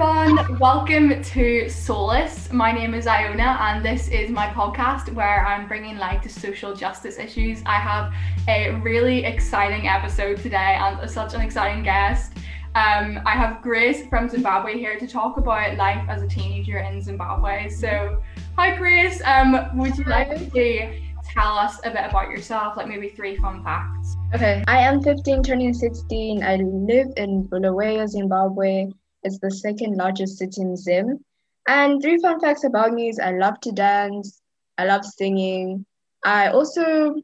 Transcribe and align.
everyone, 0.00 0.58
welcome 0.60 1.08
to 1.24 1.64
Solas. 1.64 2.52
My 2.52 2.70
name 2.70 2.94
is 2.94 3.08
Iona, 3.08 3.58
and 3.60 3.84
this 3.84 4.06
is 4.06 4.30
my 4.30 4.46
podcast 4.46 5.12
where 5.12 5.44
I'm 5.44 5.66
bringing 5.66 5.98
light 5.98 6.22
to 6.22 6.28
social 6.28 6.72
justice 6.72 7.18
issues. 7.18 7.62
I 7.66 7.80
have 7.80 8.14
a 8.46 8.78
really 8.80 9.24
exciting 9.24 9.88
episode 9.88 10.36
today 10.36 10.78
and 10.80 11.10
such 11.10 11.34
an 11.34 11.40
exciting 11.40 11.82
guest. 11.82 12.34
Um, 12.76 13.20
I 13.26 13.32
have 13.32 13.60
Grace 13.60 14.06
from 14.06 14.28
Zimbabwe 14.28 14.78
here 14.78 15.00
to 15.00 15.08
talk 15.08 15.36
about 15.36 15.76
life 15.76 16.08
as 16.08 16.22
a 16.22 16.28
teenager 16.28 16.78
in 16.78 17.02
Zimbabwe. 17.02 17.68
So, 17.68 18.22
hi 18.56 18.76
Grace, 18.76 19.20
um, 19.24 19.68
would 19.76 19.98
you 19.98 20.04
like 20.04 20.52
to 20.52 21.00
tell 21.24 21.58
us 21.58 21.80
a 21.82 21.90
bit 21.90 22.04
about 22.08 22.30
yourself, 22.30 22.76
like 22.76 22.86
maybe 22.86 23.08
three 23.08 23.36
fun 23.38 23.64
facts? 23.64 24.14
Okay, 24.32 24.62
I 24.68 24.78
am 24.78 25.02
15, 25.02 25.42
turning 25.42 25.74
16. 25.74 26.44
I 26.44 26.54
live 26.56 27.08
in 27.16 27.48
Bulawayo, 27.48 28.06
Zimbabwe. 28.06 28.92
It's 29.28 29.38
the 29.38 29.50
second 29.50 29.96
largest 29.96 30.38
city 30.38 30.62
in 30.62 30.74
Zim. 30.74 31.22
And 31.68 32.00
three 32.00 32.18
fun 32.18 32.40
facts 32.40 32.64
about 32.64 32.94
me 32.94 33.10
is 33.10 33.18
I 33.18 33.32
love 33.32 33.60
to 33.60 33.72
dance, 33.72 34.40
I 34.78 34.86
love 34.86 35.04
singing. 35.04 35.84
I 36.24 36.48
also 36.48 37.14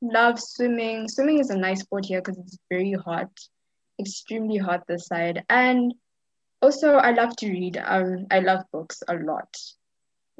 love 0.00 0.40
swimming. 0.40 1.06
Swimming 1.08 1.38
is 1.38 1.50
a 1.50 1.58
nice 1.58 1.80
sport 1.80 2.06
here 2.06 2.22
because 2.22 2.38
it's 2.38 2.56
very 2.70 2.92
hot, 2.92 3.30
extremely 3.98 4.56
hot 4.56 4.86
this 4.88 5.06
side. 5.06 5.44
And 5.50 5.92
also, 6.62 6.94
I 6.94 7.12
love 7.12 7.36
to 7.36 7.50
read. 7.50 7.76
Um, 7.76 8.26
I 8.30 8.40
love 8.40 8.64
books 8.72 9.02
a 9.06 9.14
lot 9.14 9.54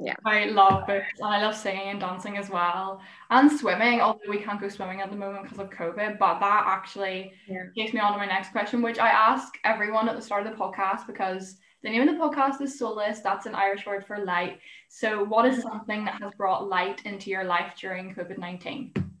yeah. 0.01 0.15
I 0.25 0.45
love 0.45 0.87
books 0.87 1.19
and 1.19 1.27
i 1.27 1.41
love 1.41 1.55
singing 1.55 1.89
and 1.89 1.99
dancing 1.99 2.37
as 2.37 2.49
well 2.49 3.01
and 3.29 3.51
swimming 3.51 4.01
although 4.01 4.29
we 4.29 4.39
can't 4.39 4.59
go 4.59 4.69
swimming 4.69 5.01
at 5.01 5.11
the 5.11 5.17
moment 5.17 5.43
because 5.43 5.59
of 5.59 5.69
covid 5.69 6.17
but 6.17 6.39
that 6.39 6.63
actually 6.65 7.33
yeah. 7.47 7.65
takes 7.77 7.93
me 7.93 7.99
on 7.99 8.13
to 8.13 8.17
my 8.17 8.25
next 8.25 8.51
question 8.51 8.81
which 8.81 8.99
i 8.99 9.09
ask 9.09 9.53
everyone 9.63 10.09
at 10.09 10.15
the 10.15 10.21
start 10.21 10.45
of 10.45 10.51
the 10.51 10.57
podcast 10.57 11.07
because 11.07 11.57
the 11.83 11.89
name 11.89 12.07
of 12.07 12.13
the 12.13 12.21
podcast 12.21 12.61
is 12.61 12.79
solas 12.79 13.21
that's 13.21 13.45
an 13.45 13.55
irish 13.55 13.85
word 13.85 14.05
for 14.05 14.17
light. 14.19 14.59
So 14.89 15.23
what 15.23 15.45
is 15.45 15.61
something 15.61 16.03
that 16.05 16.21
has 16.21 16.33
brought 16.37 16.67
light 16.67 17.05
into 17.05 17.29
your 17.29 17.43
life 17.43 17.73
during 17.79 18.13
covid-19 18.13 19.11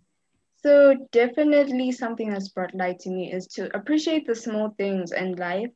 so 0.63 0.95
definitely 1.11 1.91
something 1.91 2.29
that's 2.29 2.49
brought 2.49 2.75
light 2.75 2.99
to 2.99 3.09
me 3.09 3.31
is 3.31 3.47
to 3.47 3.75
appreciate 3.75 4.27
the 4.27 4.35
small 4.35 4.69
things 4.77 5.11
in 5.11 5.35
life 5.35 5.71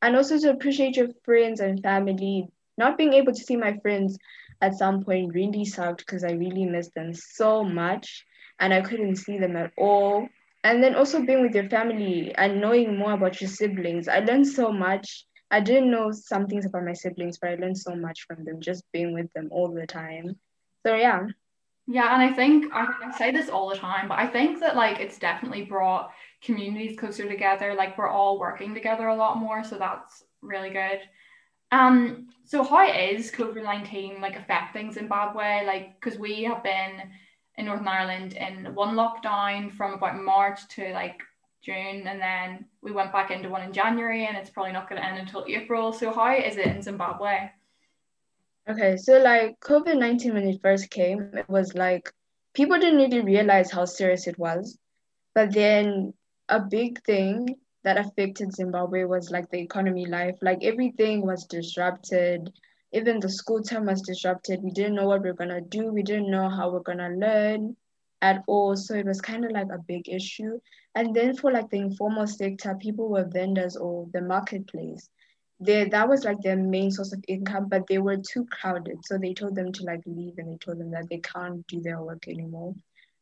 and 0.00 0.14
also 0.14 0.38
to 0.38 0.50
appreciate 0.50 0.96
your 0.96 1.08
friends 1.24 1.60
and 1.60 1.82
family. 1.82 2.48
Not 2.76 2.96
being 2.96 3.14
able 3.14 3.32
to 3.32 3.42
see 3.42 3.56
my 3.56 3.76
friends 3.78 4.16
at 4.60 4.74
some 4.74 5.04
point 5.04 5.34
really 5.34 5.64
sucked 5.64 6.04
because 6.04 6.24
I 6.24 6.32
really 6.32 6.64
missed 6.64 6.94
them 6.94 7.14
so 7.14 7.62
much 7.62 8.24
and 8.58 8.74
I 8.74 8.80
couldn't 8.80 9.16
see 9.16 9.38
them 9.38 9.56
at 9.56 9.72
all. 9.76 10.28
And 10.64 10.82
then 10.82 10.94
also 10.94 11.22
being 11.22 11.42
with 11.42 11.54
your 11.54 11.68
family 11.68 12.34
and 12.34 12.60
knowing 12.60 12.96
more 12.96 13.12
about 13.12 13.40
your 13.40 13.48
siblings. 13.48 14.08
I 14.08 14.18
learned 14.18 14.48
so 14.48 14.72
much. 14.72 15.24
I 15.50 15.60
didn't 15.60 15.90
know 15.90 16.10
some 16.10 16.46
things 16.46 16.66
about 16.66 16.84
my 16.84 16.92
siblings, 16.92 17.38
but 17.38 17.50
I 17.50 17.54
learned 17.54 17.78
so 17.78 17.94
much 17.94 18.26
from 18.26 18.44
them 18.44 18.60
just 18.60 18.84
being 18.92 19.14
with 19.14 19.32
them 19.32 19.48
all 19.50 19.72
the 19.72 19.86
time. 19.86 20.36
So 20.84 20.94
yeah. 20.94 21.26
Yeah, 21.90 22.12
and 22.12 22.22
I 22.22 22.34
think 22.34 22.70
I, 22.74 23.16
say 23.16 23.30
this 23.30 23.48
all 23.48 23.70
the 23.70 23.76
time, 23.76 24.08
but 24.08 24.18
I 24.18 24.26
think 24.26 24.60
that 24.60 24.76
like 24.76 25.00
it's 25.00 25.18
definitely 25.18 25.62
brought 25.62 26.10
communities 26.42 26.98
closer 26.98 27.26
together. 27.26 27.74
Like 27.74 27.96
we're 27.96 28.10
all 28.10 28.38
working 28.38 28.74
together 28.74 29.08
a 29.08 29.16
lot 29.16 29.38
more, 29.38 29.64
so 29.64 29.78
that's 29.78 30.22
really 30.42 30.68
good. 30.68 31.00
Um, 31.70 32.28
so 32.44 32.64
how 32.64 32.90
is 32.90 33.30
COVID 33.30 33.62
nineteen 33.62 34.20
like 34.20 34.36
affecting 34.36 34.92
Zimbabwe? 34.92 35.66
Like, 35.66 36.00
because 36.00 36.18
we 36.18 36.44
have 36.44 36.62
been 36.62 37.02
in 37.56 37.66
Northern 37.66 37.88
Ireland 37.88 38.32
in 38.34 38.74
one 38.74 38.94
lockdown 38.94 39.70
from 39.72 39.94
about 39.94 40.22
March 40.22 40.66
to 40.76 40.92
like 40.92 41.20
June, 41.62 42.06
and 42.06 42.20
then 42.20 42.66
we 42.82 42.92
went 42.92 43.12
back 43.12 43.30
into 43.30 43.50
one 43.50 43.62
in 43.62 43.72
January, 43.72 44.26
and 44.26 44.36
it's 44.36 44.50
probably 44.50 44.72
not 44.72 44.88
going 44.88 45.00
to 45.00 45.06
end 45.06 45.18
until 45.18 45.44
April. 45.48 45.92
So 45.92 46.12
how 46.12 46.34
is 46.34 46.56
it 46.56 46.66
in 46.66 46.80
Zimbabwe? 46.80 47.50
Okay, 48.70 48.96
so 48.96 49.18
like 49.18 49.58
COVID 49.60 49.98
nineteen 49.98 50.34
when 50.34 50.48
it 50.48 50.62
first 50.62 50.88
came, 50.90 51.30
it 51.34 51.48
was 51.48 51.74
like 51.74 52.10
people 52.54 52.78
didn't 52.78 52.98
really 52.98 53.20
realize 53.20 53.70
how 53.70 53.84
serious 53.84 54.26
it 54.26 54.38
was, 54.38 54.78
but 55.34 55.52
then 55.52 56.14
a 56.48 56.60
big 56.60 57.02
thing 57.02 57.56
that 57.84 57.98
affected 57.98 58.52
Zimbabwe 58.52 59.04
was 59.04 59.30
like 59.30 59.50
the 59.50 59.60
economy 59.60 60.06
life. 60.06 60.36
Like 60.42 60.64
everything 60.64 61.24
was 61.24 61.44
disrupted. 61.44 62.52
Even 62.92 63.20
the 63.20 63.28
school 63.28 63.62
term 63.62 63.86
was 63.86 64.02
disrupted. 64.02 64.62
We 64.62 64.70
didn't 64.70 64.94
know 64.96 65.06
what 65.06 65.22
we 65.22 65.30
are 65.30 65.34
gonna 65.34 65.60
do. 65.60 65.92
We 65.92 66.02
didn't 66.02 66.30
know 66.30 66.48
how 66.48 66.70
we're 66.70 66.80
gonna 66.80 67.10
learn 67.10 67.76
at 68.22 68.42
all. 68.46 68.76
So 68.76 68.94
it 68.94 69.06
was 69.06 69.20
kind 69.20 69.44
of 69.44 69.52
like 69.52 69.68
a 69.72 69.78
big 69.86 70.08
issue. 70.08 70.58
And 70.94 71.14
then 71.14 71.36
for 71.36 71.52
like 71.52 71.70
the 71.70 71.78
informal 71.78 72.26
sector, 72.26 72.74
people 72.74 73.08
were 73.08 73.24
vendors 73.24 73.76
or 73.76 74.08
the 74.12 74.20
marketplace. 74.22 75.08
They, 75.60 75.84
that 75.88 76.08
was 76.08 76.24
like 76.24 76.40
their 76.40 76.56
main 76.56 76.90
source 76.90 77.12
of 77.12 77.24
income, 77.28 77.68
but 77.68 77.86
they 77.88 77.98
were 77.98 78.16
too 78.16 78.46
crowded. 78.46 78.98
So 79.04 79.18
they 79.18 79.34
told 79.34 79.54
them 79.54 79.72
to 79.72 79.84
like 79.84 80.02
leave 80.06 80.38
and 80.38 80.52
they 80.52 80.56
told 80.58 80.78
them 80.78 80.90
that 80.92 81.08
they 81.08 81.18
can't 81.18 81.66
do 81.66 81.80
their 81.80 82.02
work 82.02 82.28
anymore. 82.28 82.74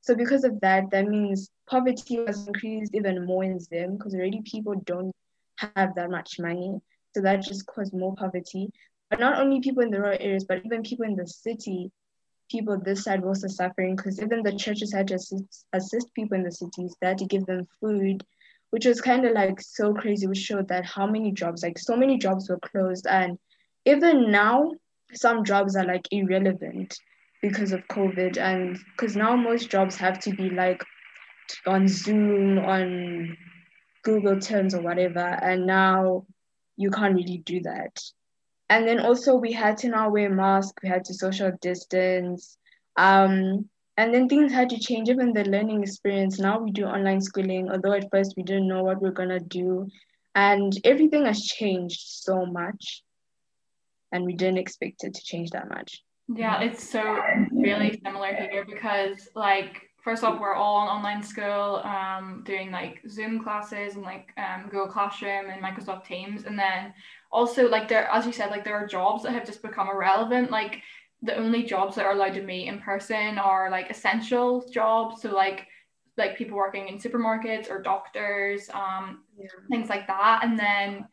So 0.06 0.14
because 0.14 0.44
of 0.44 0.60
that, 0.60 0.88
that 0.92 1.08
means 1.08 1.50
poverty 1.68 2.24
has 2.26 2.46
increased 2.46 2.94
even 2.94 3.26
more 3.26 3.42
in 3.42 3.58
Zim 3.58 3.96
because 3.96 4.14
already 4.14 4.40
people 4.44 4.80
don't 4.84 5.10
have 5.56 5.96
that 5.96 6.10
much 6.10 6.38
money. 6.38 6.78
So 7.12 7.22
that 7.22 7.42
just 7.42 7.66
caused 7.66 7.92
more 7.92 8.14
poverty. 8.14 8.70
But 9.10 9.18
not 9.18 9.40
only 9.40 9.60
people 9.60 9.82
in 9.82 9.90
the 9.90 9.98
rural 9.98 10.16
areas, 10.20 10.44
but 10.44 10.64
even 10.64 10.84
people 10.84 11.06
in 11.06 11.16
the 11.16 11.26
city, 11.26 11.90
people 12.48 12.78
this 12.78 13.02
side 13.02 13.20
were 13.20 13.30
also 13.30 13.48
suffering 13.48 13.96
because 13.96 14.22
even 14.22 14.44
the 14.44 14.56
churches 14.56 14.92
had 14.92 15.08
to 15.08 15.14
assist, 15.14 15.66
assist 15.72 16.14
people 16.14 16.36
in 16.36 16.44
the 16.44 16.52
cities. 16.52 16.94
They 17.00 17.08
had 17.08 17.18
to 17.18 17.26
give 17.26 17.44
them 17.46 17.66
food, 17.80 18.22
which 18.70 18.86
was 18.86 19.00
kind 19.00 19.26
of 19.26 19.32
like 19.32 19.60
so 19.60 19.92
crazy, 19.92 20.28
which 20.28 20.38
showed 20.38 20.68
that 20.68 20.86
how 20.86 21.08
many 21.08 21.32
jobs, 21.32 21.64
like 21.64 21.80
so 21.80 21.96
many 21.96 22.16
jobs 22.16 22.48
were 22.48 22.60
closed. 22.60 23.08
And 23.08 23.40
even 23.84 24.30
now, 24.30 24.70
some 25.14 25.42
jobs 25.42 25.74
are 25.74 25.84
like 25.84 26.06
irrelevant 26.12 26.96
because 27.42 27.72
of 27.72 27.86
COVID 27.88 28.38
and 28.38 28.78
because 28.96 29.16
now 29.16 29.36
most 29.36 29.70
jobs 29.70 29.96
have 29.96 30.18
to 30.20 30.30
be 30.30 30.50
like 30.50 30.82
on 31.66 31.86
Zoom, 31.88 32.58
on 32.58 33.36
Google 34.02 34.40
Terms 34.40 34.74
or 34.74 34.82
whatever, 34.82 35.20
and 35.20 35.66
now 35.66 36.26
you 36.76 36.90
can't 36.90 37.14
really 37.14 37.38
do 37.38 37.60
that. 37.62 38.00
And 38.68 38.86
then 38.86 39.00
also 39.00 39.36
we 39.36 39.52
had 39.52 39.76
to 39.78 39.88
now 39.88 40.10
wear 40.10 40.30
masks, 40.30 40.74
we 40.82 40.88
had 40.88 41.04
to 41.06 41.14
social 41.14 41.52
distance. 41.60 42.56
Um, 42.96 43.68
and 43.96 44.12
then 44.12 44.28
things 44.28 44.52
had 44.52 44.70
to 44.70 44.78
change, 44.78 45.08
even 45.08 45.32
the 45.32 45.44
learning 45.44 45.82
experience. 45.82 46.38
Now 46.38 46.58
we 46.58 46.70
do 46.70 46.84
online 46.84 47.20
schooling, 47.20 47.70
although 47.70 47.92
at 47.92 48.10
first 48.10 48.34
we 48.36 48.42
didn't 48.42 48.68
know 48.68 48.82
what 48.82 49.00
we 49.00 49.08
we're 49.08 49.14
gonna 49.14 49.40
do. 49.40 49.88
And 50.34 50.76
everything 50.84 51.24
has 51.24 51.42
changed 51.42 52.00
so 52.00 52.44
much. 52.44 53.02
And 54.12 54.24
we 54.24 54.34
didn't 54.34 54.58
expect 54.58 55.04
it 55.04 55.14
to 55.14 55.22
change 55.22 55.50
that 55.50 55.68
much. 55.68 56.02
Yeah, 56.28 56.60
it's 56.60 56.88
so 56.88 57.22
really 57.52 58.00
similar 58.04 58.34
here 58.34 58.64
because 58.64 59.28
like 59.34 59.82
first 60.02 60.24
off 60.24 60.40
we're 60.40 60.54
all 60.54 60.76
on 60.76 60.88
online 60.88 61.22
school 61.22 61.80
um 61.84 62.42
doing 62.44 62.70
like 62.70 63.00
Zoom 63.08 63.42
classes 63.42 63.94
and 63.94 64.04
like 64.04 64.32
um 64.36 64.64
Google 64.64 64.88
Classroom 64.88 65.50
and 65.50 65.62
Microsoft 65.62 66.04
Teams. 66.04 66.44
And 66.44 66.58
then 66.58 66.92
also 67.30 67.68
like 67.68 67.88
there 67.88 68.08
as 68.10 68.26
you 68.26 68.32
said 68.32 68.50
like 68.50 68.64
there 68.64 68.74
are 68.74 68.86
jobs 68.86 69.22
that 69.22 69.32
have 69.32 69.46
just 69.46 69.62
become 69.62 69.88
irrelevant. 69.88 70.50
Like 70.50 70.82
the 71.22 71.36
only 71.36 71.62
jobs 71.62 71.94
that 71.94 72.04
are 72.06 72.12
allowed 72.12 72.34
to 72.34 72.42
meet 72.42 72.68
in 72.68 72.80
person 72.80 73.38
are 73.38 73.70
like 73.70 73.88
essential 73.90 74.68
jobs. 74.72 75.22
So 75.22 75.32
like 75.32 75.68
like 76.16 76.36
people 76.36 76.56
working 76.56 76.88
in 76.88 76.98
supermarkets 76.98 77.70
or 77.70 77.80
doctors 77.82 78.68
um 78.70 79.22
yeah. 79.38 79.46
things 79.70 79.88
like 79.88 80.08
that. 80.08 80.40
And 80.42 80.58
then 80.58 81.06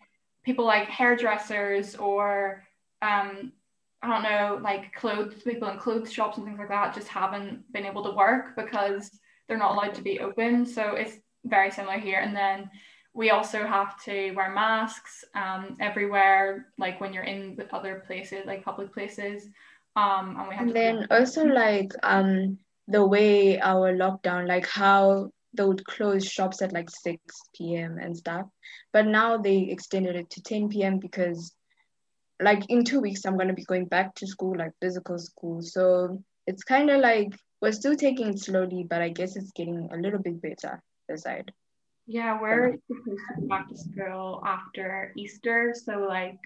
people 0.44 0.66
like 0.66 0.88
hairdressers 0.88 1.96
or 1.96 2.64
um 3.04 3.52
I 4.04 4.08
don't 4.08 4.24
know, 4.24 4.60
like 4.62 4.94
clothes 4.94 5.42
people 5.44 5.70
in 5.70 5.78
clothes 5.78 6.12
shops 6.12 6.38
and 6.38 6.46
things 6.46 6.60
like 6.60 6.68
that 6.70 6.94
just 6.94 7.08
haven't 7.08 7.72
been 7.72 7.86
able 7.86 8.04
to 8.04 8.12
work 8.12 8.56
because 8.58 9.10
they're 9.48 9.58
not 9.58 9.72
allowed 9.72 9.94
to 9.96 10.02
be 10.02 10.20
open. 10.20 10.66
So 10.66 10.96
it's 10.96 11.18
very 11.46 11.72
similar 11.72 11.98
here. 11.98 12.20
And 12.20 12.36
then 12.36 12.70
we 13.14 13.30
also 13.30 13.66
have 13.66 14.02
to 14.04 14.32
wear 14.32 14.52
masks 14.52 15.24
um, 15.36 15.78
everywhere, 15.80 16.68
like 16.78 17.00
when 17.00 17.14
you're 17.14 17.24
in 17.24 17.58
other 17.72 18.04
places, 18.06 18.46
like 18.46 18.66
public 18.66 18.94
places. 18.94 19.48
Um, 19.96 20.36
and 20.38 20.50
we 20.50 20.56
have 20.56 20.68
and 20.68 20.76
then 20.76 21.08
also 21.12 21.46
like 21.46 21.92
um 22.02 22.58
the 22.88 23.06
way 23.06 23.60
our 23.62 23.94
lockdown, 23.94 24.48
like 24.48 24.68
how 24.68 25.32
they 25.54 25.64
would 25.64 25.86
close 25.86 26.26
shops 26.28 26.62
at 26.62 26.74
like 26.74 26.90
6 26.90 27.18
p.m. 27.56 28.00
and 28.02 28.18
stuff. 28.18 28.48
But 28.92 29.06
now 29.06 29.38
they 29.38 29.70
extended 29.70 30.16
it 30.16 30.30
to 30.32 30.42
10 30.42 30.70
p.m. 30.70 30.98
because 30.98 31.54
like 32.44 32.70
in 32.70 32.84
two 32.84 33.00
weeks 33.00 33.26
i'm 33.26 33.36
going 33.36 33.48
to 33.48 33.54
be 33.54 33.66
going 33.66 33.86
back 33.86 34.14
to 34.16 34.28
school 34.28 34.56
like 34.58 34.72
physical 34.82 35.18
school. 35.18 35.62
So 35.62 36.22
it's 36.46 36.64
kind 36.64 36.90
of 36.90 37.02
like 37.02 37.34
we're 37.62 37.72
still 37.72 37.96
taking 37.96 38.28
it 38.30 38.40
slowly 38.40 38.86
but 38.90 39.02
i 39.02 39.10
guess 39.10 39.36
it's 39.36 39.52
getting 39.52 39.90
a 39.92 39.98
little 39.98 40.20
bit 40.20 40.42
better 40.42 40.82
this 41.08 41.24
side. 41.24 41.52
Yeah 42.06 42.40
we're 42.42 42.76
supposed 42.88 43.22
to 43.36 43.42
go 43.42 43.48
back 43.48 43.70
to 43.70 43.78
school 43.78 44.44
after 44.46 45.14
easter 45.16 45.74
so 45.74 46.06
like 46.08 46.38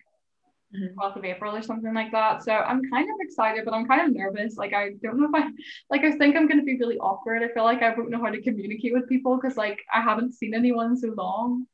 mm-hmm. 0.75 0.99
12th 0.99 1.15
of 1.17 1.25
april 1.25 1.55
or 1.55 1.63
something 1.63 1.93
like 1.93 2.11
that. 2.11 2.43
So 2.43 2.53
i'm 2.53 2.81
kind 2.91 3.09
of 3.09 3.15
excited 3.21 3.65
but 3.65 3.73
i'm 3.73 3.87
kind 3.87 4.01
of 4.07 4.15
nervous. 4.15 4.55
Like 4.55 4.73
i 4.73 4.91
don't 5.01 5.19
know 5.19 5.29
if 5.31 5.35
i 5.35 5.49
like 5.89 6.03
i 6.03 6.11
think 6.11 6.35
i'm 6.35 6.47
going 6.47 6.59
to 6.59 6.65
be 6.65 6.77
really 6.77 6.99
awkward. 6.99 7.41
I 7.41 7.47
feel 7.53 7.63
like 7.63 7.81
i 7.81 7.93
won't 7.95 8.11
know 8.11 8.23
how 8.23 8.29
to 8.29 8.41
communicate 8.41 8.93
with 8.93 9.09
people 9.09 9.35
because 9.37 9.57
like 9.57 9.79
i 9.91 10.01
haven't 10.01 10.33
seen 10.33 10.53
anyone 10.53 10.95
so 10.95 11.09
long. 11.17 11.65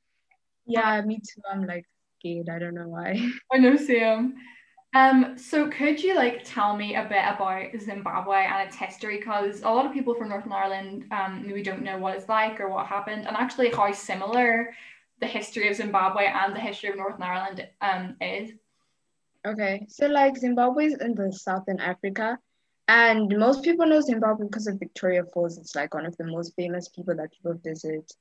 Yeah 0.66 1.02
me 1.02 1.18
too. 1.18 1.42
I'm 1.52 1.66
like 1.66 1.86
scared. 2.24 2.50
I 2.50 2.60
don't 2.60 2.74
know 2.74 2.88
why. 2.88 3.30
I 3.52 3.58
know, 3.58 3.76
Sam. 3.76 4.36
Um, 4.96 5.38
so 5.38 5.70
could 5.70 6.02
you 6.02 6.16
like 6.16 6.44
tell 6.44 6.78
me 6.78 6.96
a 6.96 7.04
bit 7.04 7.24
about 7.28 7.66
Zimbabwe 7.80 8.46
and 8.46 8.68
its 8.68 8.76
history? 8.76 9.18
Because 9.18 9.62
a 9.64 9.70
lot 9.70 9.86
of 9.86 9.94
people 9.94 10.14
from 10.14 10.30
Northern 10.30 10.52
Ireland 10.52 11.06
um, 11.12 11.44
maybe 11.46 11.64
don't 11.64 11.82
know 11.82 11.98
what 11.98 12.16
it's 12.16 12.30
like 12.30 12.60
or 12.60 12.70
what 12.70 12.86
happened, 12.86 13.28
and 13.28 13.36
actually 13.36 13.72
how 13.72 13.92
similar 13.92 14.74
the 15.20 15.26
history 15.28 15.70
of 15.70 15.76
Zimbabwe 15.76 16.26
and 16.26 16.56
the 16.56 16.60
history 16.60 16.90
of 16.90 16.98
Northern 16.98 17.24
Ireland 17.24 17.68
um, 17.82 18.16
is. 18.22 18.52
Okay, 19.46 19.86
so 19.90 20.08
like 20.08 20.38
Zimbabwe 20.38 20.86
is 20.86 21.02
in 21.02 21.16
the 21.16 21.34
southern 21.34 21.80
Africa, 21.80 22.38
and 22.88 23.36
most 23.38 23.64
people 23.64 23.88
know 23.88 24.00
Zimbabwe 24.00 24.46
because 24.46 24.68
of 24.68 24.78
Victoria 24.78 25.24
Falls. 25.34 25.58
It's 25.58 25.76
like 25.76 25.96
one 25.96 26.06
of 26.06 26.16
the 26.18 26.26
most 26.26 26.54
famous 26.56 26.88
people 26.88 27.16
that 27.16 27.32
people 27.32 27.60
visit. 27.64 28.14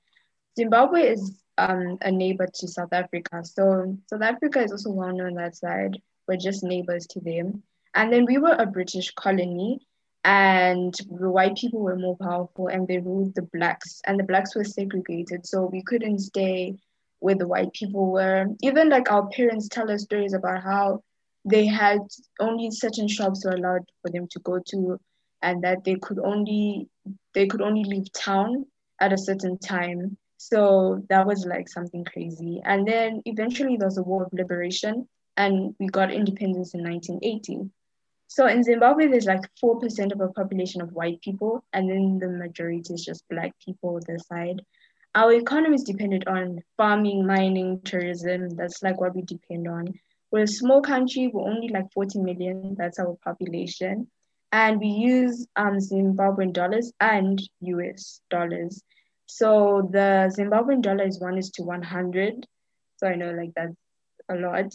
Zimbabwe 0.57 1.03
is 1.09 1.42
um, 1.59 1.99
a 2.01 2.11
neighbor 2.11 2.47
to 2.47 2.69
South 2.69 2.93
Africa, 2.93 3.45
so 3.45 3.97
South 4.09 4.23
Africa 4.23 4.63
is 4.63 4.73
also 4.73 4.91
well 4.91 5.15
known 5.15 5.35
that 5.35 5.57
side. 5.57 5.99
We're 6.27 6.37
just 6.37 6.65
neighbors 6.65 7.07
to 7.09 7.21
them, 7.21 7.63
and 7.95 8.13
then 8.13 8.25
we 8.27 8.39
were 8.39 8.57
a 8.59 8.67
British 8.67 9.13
colony, 9.13 9.81
and 10.25 10.95
the 11.11 11.31
white 11.31 11.57
people 11.57 11.81
were 11.81 11.97
more 11.97 12.17
powerful, 12.17 12.69
and 12.69 12.87
they 12.87 12.99
ruled 12.99 13.35
the 13.35 13.43
blacks, 13.43 14.01
and 14.07 14.19
the 14.19 14.25
blacks 14.25 14.55
were 14.55 14.65
segregated, 14.65 15.47
so 15.47 15.67
we 15.67 15.83
couldn't 15.83 16.21
stay 16.21 16.77
where 17.21 17.37
the 17.37 17.47
white 17.47 17.73
people 17.73 18.11
were. 18.11 18.47
Even 18.63 18.89
like 18.89 19.11
our 19.11 19.29
parents 19.29 19.69
tell 19.69 19.91
us 19.91 20.03
stories 20.03 20.33
about 20.33 20.63
how 20.63 21.03
they 21.45 21.67
had 21.67 22.01
only 22.41 22.71
certain 22.71 23.09
shops 23.09 23.45
were 23.45 23.53
allowed 23.53 23.85
for 24.01 24.11
them 24.11 24.27
to 24.29 24.39
go 24.41 24.61
to 24.67 24.99
and 25.43 25.63
that 25.63 25.85
they 25.85 25.97
could 25.97 26.19
only 26.19 26.89
they 27.35 27.47
could 27.47 27.61
only 27.61 27.85
leave 27.85 28.13
town 28.13 28.65
at 29.01 29.13
a 29.13 29.19
certain 29.19 29.59
time 29.59 30.17
so 30.51 31.03
that 31.09 31.27
was 31.27 31.47
like 31.47 31.69
something 31.69 32.05
crazy. 32.05 32.61
And 32.65 32.87
then 32.87 33.23
eventually 33.25 33.77
there 33.77 33.87
was 33.87 33.99
a 33.99 34.03
war 34.03 34.25
of 34.25 34.33
liberation 34.33 35.09
and 35.37 35.75
we 35.79 35.87
got 35.87 36.13
independence 36.13 36.75
in 36.75 36.83
1980 36.83 37.71
so 38.35 38.47
in 38.47 38.63
zimbabwe 38.65 39.09
there's 39.09 39.27
like 39.27 39.43
4% 39.63 40.13
of 40.13 40.21
a 40.23 40.29
population 40.29 40.81
of 40.81 40.93
white 40.93 41.21
people 41.21 41.63
and 41.75 41.91
then 41.91 42.19
the 42.19 42.29
majority 42.29 42.95
is 42.95 43.05
just 43.05 43.29
black 43.29 43.53
people 43.63 43.97
on 43.97 44.01
the 44.07 44.19
side. 44.19 44.63
Our 45.15 45.35
economy 45.35 45.75
is 45.75 45.83
dependent 45.83 46.27
on 46.27 46.63
farming 46.79 47.27
mining 47.27 47.83
tourism. 47.85 48.49
That's 48.57 48.83
like 48.83 48.99
what 48.99 49.15
we 49.15 49.21
depend 49.21 49.69
on. 49.69 49.93
We're 50.31 50.45
a 50.45 50.47
small 50.47 50.81
country, 50.81 51.31
we're 51.31 51.47
only 51.47 51.69
like 51.69 51.93
40 51.93 52.21
million, 52.21 52.75
that's 52.79 52.99
our 52.99 53.19
population. 53.23 54.09
And 54.51 54.81
we 54.81 54.87
use 54.87 55.47
um, 55.57 55.77
Zimbabwean 55.77 56.55
dollars 56.55 56.91
and 57.01 57.39
US 57.61 58.23
dollars. 58.31 58.83
So 59.35 59.89
the 59.91 60.31
Zimbabwean 60.37 60.83
dollar 60.83 61.07
is 61.07 61.19
one 61.19 61.39
is 61.39 61.51
to 61.53 61.63
100. 61.63 62.47
So 62.99 63.07
I 63.09 63.15
know 63.15 63.31
like 63.33 63.53
that's 63.57 63.75
a 64.29 64.35
lot. 64.35 64.67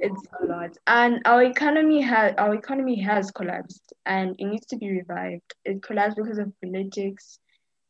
It's 0.00 0.22
a 0.40 0.46
lot. 0.46 0.76
And 0.86 1.20
our 1.24 1.42
economy 1.42 2.00
has 2.00 2.34
our 2.38 2.54
economy 2.54 3.00
has 3.00 3.32
collapsed 3.32 3.92
and 4.06 4.36
it 4.38 4.44
needs 4.44 4.66
to 4.66 4.76
be 4.76 4.88
revived. 4.88 5.52
It 5.64 5.82
collapsed 5.82 6.16
because 6.16 6.38
of 6.38 6.52
politics 6.62 7.40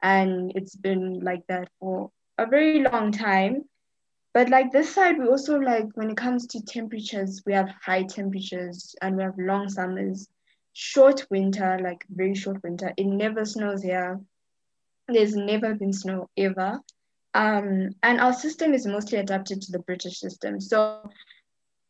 and 0.03 0.51
it's 0.55 0.77
been 0.77 1.21
like 1.21 1.43
that 1.49 1.69
for 1.79 2.11
a 2.39 2.47
very 2.47 2.83
long 2.83 3.13
time. 3.13 3.65
But 4.33 4.49
like 4.49 4.73
this 4.73 4.95
side, 4.95 5.19
we 5.19 5.29
also 5.29 5.59
like 5.59 5.89
when 5.95 6.11
it 6.11 6.17
comes 6.17 6.47
to 6.49 6.63
temperatures, 6.63 7.43
we 7.45 7.53
have 7.53 7.69
high 7.83 8.05
temperatures 8.05 8.95
and 9.03 9.15
we 9.15 9.23
have 9.25 9.37
long 9.37 9.69
summers, 9.69 10.27
short 10.73 11.27
winter, 11.31 11.79
like 11.83 12.07
very 12.09 12.35
short 12.35 12.63
winter. 12.63 12.95
It 12.97 13.05
never 13.05 13.45
snows 13.45 13.83
here. 13.83 14.19
There's 15.09 15.35
never 15.35 15.75
been 15.75 15.93
snow 15.93 16.29
ever. 16.37 16.81
Um, 17.35 17.91
and 18.03 18.21
our 18.21 18.33
system 18.33 18.75
is 18.75 18.87
mostly 18.87 19.19
adapted 19.19 19.63
to 19.63 19.73
the 19.73 19.79
British 19.81 20.19
system. 20.19 20.61
So 20.61 21.11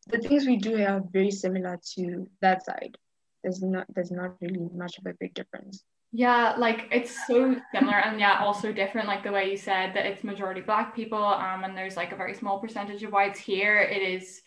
the 0.08 0.18
things 0.18 0.46
we 0.46 0.56
do 0.56 0.76
here 0.76 0.88
are 0.88 1.02
very 1.12 1.30
similar 1.30 1.78
to 1.94 2.26
that 2.40 2.64
side. 2.64 2.96
There's 3.42 3.62
not 3.62 3.86
there's 3.94 4.10
not 4.10 4.34
really 4.40 4.68
much 4.74 4.98
of 4.98 5.06
a 5.06 5.14
big 5.20 5.34
difference. 5.34 5.84
Yeah, 6.10 6.54
like 6.56 6.88
it's 6.90 7.14
so 7.26 7.56
similar 7.74 7.96
and 7.96 8.18
yeah, 8.18 8.38
also 8.40 8.72
different. 8.72 9.06
Like 9.06 9.22
the 9.22 9.32
way 9.32 9.50
you 9.50 9.56
said 9.56 9.94
that 9.94 10.06
it's 10.06 10.24
majority 10.24 10.60
black 10.60 10.94
people, 10.94 11.22
um, 11.22 11.64
and 11.64 11.76
there's 11.76 11.96
like 11.96 12.12
a 12.12 12.16
very 12.16 12.34
small 12.34 12.58
percentage 12.58 13.02
of 13.02 13.12
whites 13.12 13.38
here. 13.38 13.78
It 13.80 14.02
is 14.02 14.40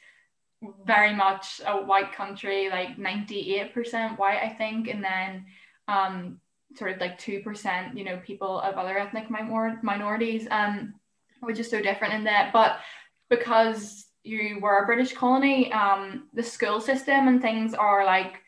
very 0.85 1.15
much 1.15 1.61
a 1.65 1.77
white 1.77 2.13
country, 2.13 2.69
like 2.69 2.97
98% 2.97 4.17
white, 4.17 4.39
I 4.43 4.49
think, 4.49 4.87
and 4.87 5.03
then 5.03 5.45
um 5.87 6.39
sort 6.75 6.91
of 6.91 6.99
like 6.99 7.17
two 7.17 7.41
percent, 7.41 7.97
you 7.97 8.03
know, 8.03 8.19
people 8.25 8.59
of 8.61 8.75
other 8.75 8.97
ethnic 8.97 9.29
minor- 9.29 9.79
minorities, 9.83 10.47
um, 10.51 10.93
which 11.41 11.59
is 11.59 11.69
so 11.69 11.81
different 11.81 12.13
in 12.13 12.23
that. 12.25 12.51
But 12.53 12.79
because 13.29 14.05
you 14.23 14.59
were 14.61 14.79
a 14.79 14.85
British 14.85 15.13
colony, 15.13 15.71
um, 15.73 16.27
the 16.33 16.43
school 16.43 16.79
system 16.79 17.27
and 17.27 17.41
things 17.41 17.73
are 17.73 18.05
like 18.05 18.41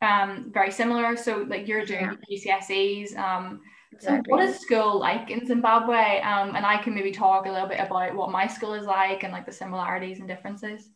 um, 0.00 0.50
very 0.52 0.70
similar. 0.70 1.16
So 1.16 1.44
like 1.48 1.68
you're 1.68 1.84
doing 1.84 2.16
yeah. 2.28 2.60
GCSEs. 2.60 3.16
Um, 3.16 3.60
exactly. 3.92 4.22
So 4.24 4.36
what 4.36 4.44
is 4.44 4.60
school 4.60 4.98
like 4.98 5.30
in 5.30 5.46
Zimbabwe? 5.46 6.20
Um, 6.20 6.54
and 6.56 6.64
I 6.64 6.82
can 6.82 6.94
maybe 6.94 7.12
talk 7.12 7.46
a 7.46 7.50
little 7.50 7.68
bit 7.68 7.80
about 7.80 8.14
what 8.14 8.30
my 8.30 8.46
school 8.46 8.74
is 8.74 8.86
like 8.86 9.22
and 9.24 9.32
like 9.32 9.46
the 9.46 9.52
similarities 9.52 10.20
and 10.20 10.28
differences. 10.28 10.90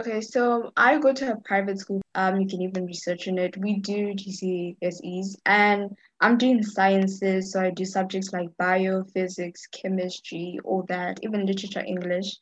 Okay, 0.00 0.22
so 0.22 0.72
I 0.78 0.98
go 0.98 1.12
to 1.12 1.32
a 1.32 1.36
private 1.40 1.78
school. 1.78 2.00
Um, 2.14 2.40
you 2.40 2.48
can 2.48 2.62
even 2.62 2.86
research 2.86 3.28
on 3.28 3.36
it. 3.36 3.54
We 3.58 3.80
do 3.80 4.14
GCSEs, 4.14 5.36
and 5.44 5.94
I'm 6.22 6.38
doing 6.38 6.62
sciences, 6.62 7.52
so 7.52 7.60
I 7.60 7.68
do 7.68 7.84
subjects 7.84 8.32
like 8.32 8.48
bio, 8.56 9.04
physics, 9.04 9.66
chemistry, 9.66 10.58
all 10.64 10.86
that, 10.88 11.20
even 11.22 11.44
literature, 11.44 11.84
English. 11.86 12.34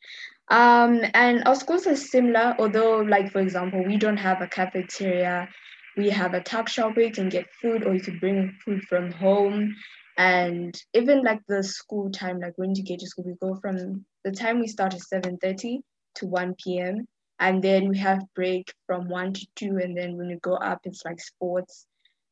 Um, 0.47 1.01
and 1.13 1.43
our 1.45 1.55
schools 1.55 1.85
are 1.85 1.97
similar, 1.97 2.55
although, 2.59 2.99
like 2.99 3.33
for 3.33 3.41
example, 3.41 3.83
we 3.85 3.97
don't 3.97 4.15
have 4.15 4.41
a 4.41 4.47
cafeteria 4.47 5.49
we 5.97 6.09
have 6.09 6.33
a 6.33 6.39
tuck 6.39 6.69
shop 6.69 6.95
where 6.95 7.07
you 7.07 7.11
can 7.11 7.27
get 7.27 7.51
food 7.61 7.85
or 7.85 7.93
you 7.93 7.99
can 7.99 8.17
bring 8.19 8.55
food 8.63 8.81
from 8.83 9.11
home 9.11 9.75
and 10.17 10.81
even 10.93 11.23
like 11.23 11.41
the 11.49 11.61
school 11.61 12.09
time 12.09 12.39
like 12.39 12.53
when 12.55 12.73
you 12.73 12.83
get 12.83 12.99
to 12.99 13.07
school 13.07 13.25
we 13.25 13.33
go 13.41 13.55
from 13.59 14.05
the 14.23 14.31
time 14.31 14.59
we 14.59 14.67
start 14.67 14.93
at 14.93 15.01
7.30 15.01 15.79
to 16.15 16.25
1 16.25 16.55
p.m 16.63 17.05
and 17.39 17.63
then 17.63 17.87
we 17.87 17.97
have 17.97 18.21
break 18.35 18.73
from 18.85 19.07
1 19.07 19.33
to 19.33 19.47
2 19.55 19.77
and 19.77 19.97
then 19.97 20.17
when 20.17 20.29
you 20.29 20.37
go 20.37 20.55
up 20.55 20.79
it's 20.83 21.03
like 21.05 21.19
sports 21.19 21.85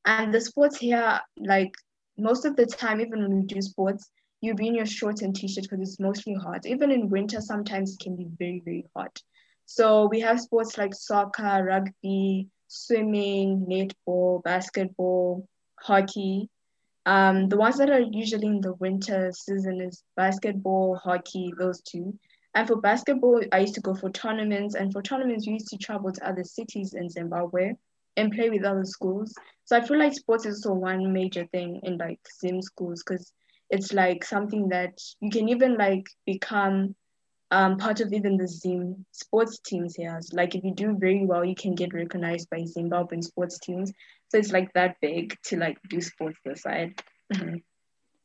and 0.06 0.34
the 0.34 0.42
sports 0.42 0.78
here 0.78 1.20
like 1.38 1.74
most 2.18 2.46
of 2.46 2.56
the 2.56 2.66
time 2.66 3.02
even 3.02 3.22
when 3.22 3.42
we 3.42 3.46
do 3.46 3.62
sports 3.62 4.10
you 4.42 4.54
be 4.54 4.68
in 4.68 4.76
your 4.76 4.86
shorts 4.86 5.22
and 5.22 5.36
t-shirt 5.36 5.64
because 5.64 5.80
it's 5.82 6.00
mostly 6.00 6.34
hot 6.34 6.66
even 6.66 6.92
in 6.92 7.10
winter 7.10 7.42
sometimes 7.42 7.94
it 7.94 8.00
can 8.04 8.16
be 8.16 8.28
very 8.38 8.62
very 8.64 8.86
hot 8.96 9.22
so 9.66 10.08
we 10.08 10.20
have 10.22 10.40
sports 10.40 10.78
like 10.78 10.94
soccer 10.94 11.64
rugby 11.64 12.48
swimming, 12.68 13.66
netball, 13.70 14.44
basketball, 14.44 15.48
hockey. 15.80 16.50
Um, 17.06 17.48
the 17.48 17.58
ones 17.58 17.78
that 17.78 17.90
are 17.90 18.02
usually 18.02 18.48
in 18.48 18.62
the 18.62 18.74
winter 18.74 19.32
season 19.32 19.82
is 19.82 20.04
basketball, 20.16 20.96
hockey, 20.96 21.54
those 21.58 21.82
two. 21.82 22.18
And 22.58 22.68
for 22.68 22.78
basketball, 22.78 23.40
I 23.52 23.60
used 23.60 23.76
to 23.76 23.82
go 23.82 23.94
for 23.94 24.10
tournaments, 24.10 24.74
and 24.74 24.92
for 24.92 25.04
tournaments, 25.04 25.46
we 25.46 25.54
used 25.54 25.68
to 25.68 25.78
travel 25.78 26.12
to 26.12 26.28
other 26.28 26.44
cities 26.44 26.96
in 26.96 27.08
Zimbabwe 27.08 27.74
and 28.16 28.32
play 28.32 28.50
with 28.50 28.64
other 28.64 28.84
schools. 28.84 29.32
So 29.66 29.78
I 29.78 29.86
feel 29.86 30.00
like 30.00 30.14
sports 30.14 30.48
is 30.48 30.66
also 30.66 30.76
one 30.76 31.14
major 31.14 31.46
thing 31.52 31.80
in 31.84 32.00
like 32.00 32.20
Zim 32.42 32.64
schools 32.64 33.04
because 33.06 33.32
it's 33.70 33.94
like 33.94 34.24
something 34.24 34.70
that 34.70 34.98
you 35.22 35.30
can 35.30 35.50
even 35.50 35.78
like 35.78 36.08
become 36.26 36.96
um, 37.52 37.78
part 37.78 38.02
of 38.02 38.12
even 38.12 38.38
the 38.38 38.48
Zim 38.48 39.06
sports 39.12 39.60
teams 39.60 39.96
here. 39.96 40.20
Like 40.34 40.56
if 40.56 40.64
you 40.64 40.74
do 40.74 40.98
very 40.98 41.28
well, 41.28 41.46
you 41.46 41.54
can 41.54 41.76
get 41.76 41.94
recognized 41.94 42.50
by 42.50 42.62
Zimbabwean 42.62 43.24
sports 43.24 43.60
teams. 43.60 43.92
So 44.30 44.40
it's 44.40 44.52
like 44.52 44.74
that 44.74 44.96
big 45.00 45.38
to 45.44 45.58
like 45.58 45.78
do 45.92 46.02
sports 46.02 46.40
this 46.44 46.64
side. 46.64 47.00
Mm-hmm. 47.32 47.58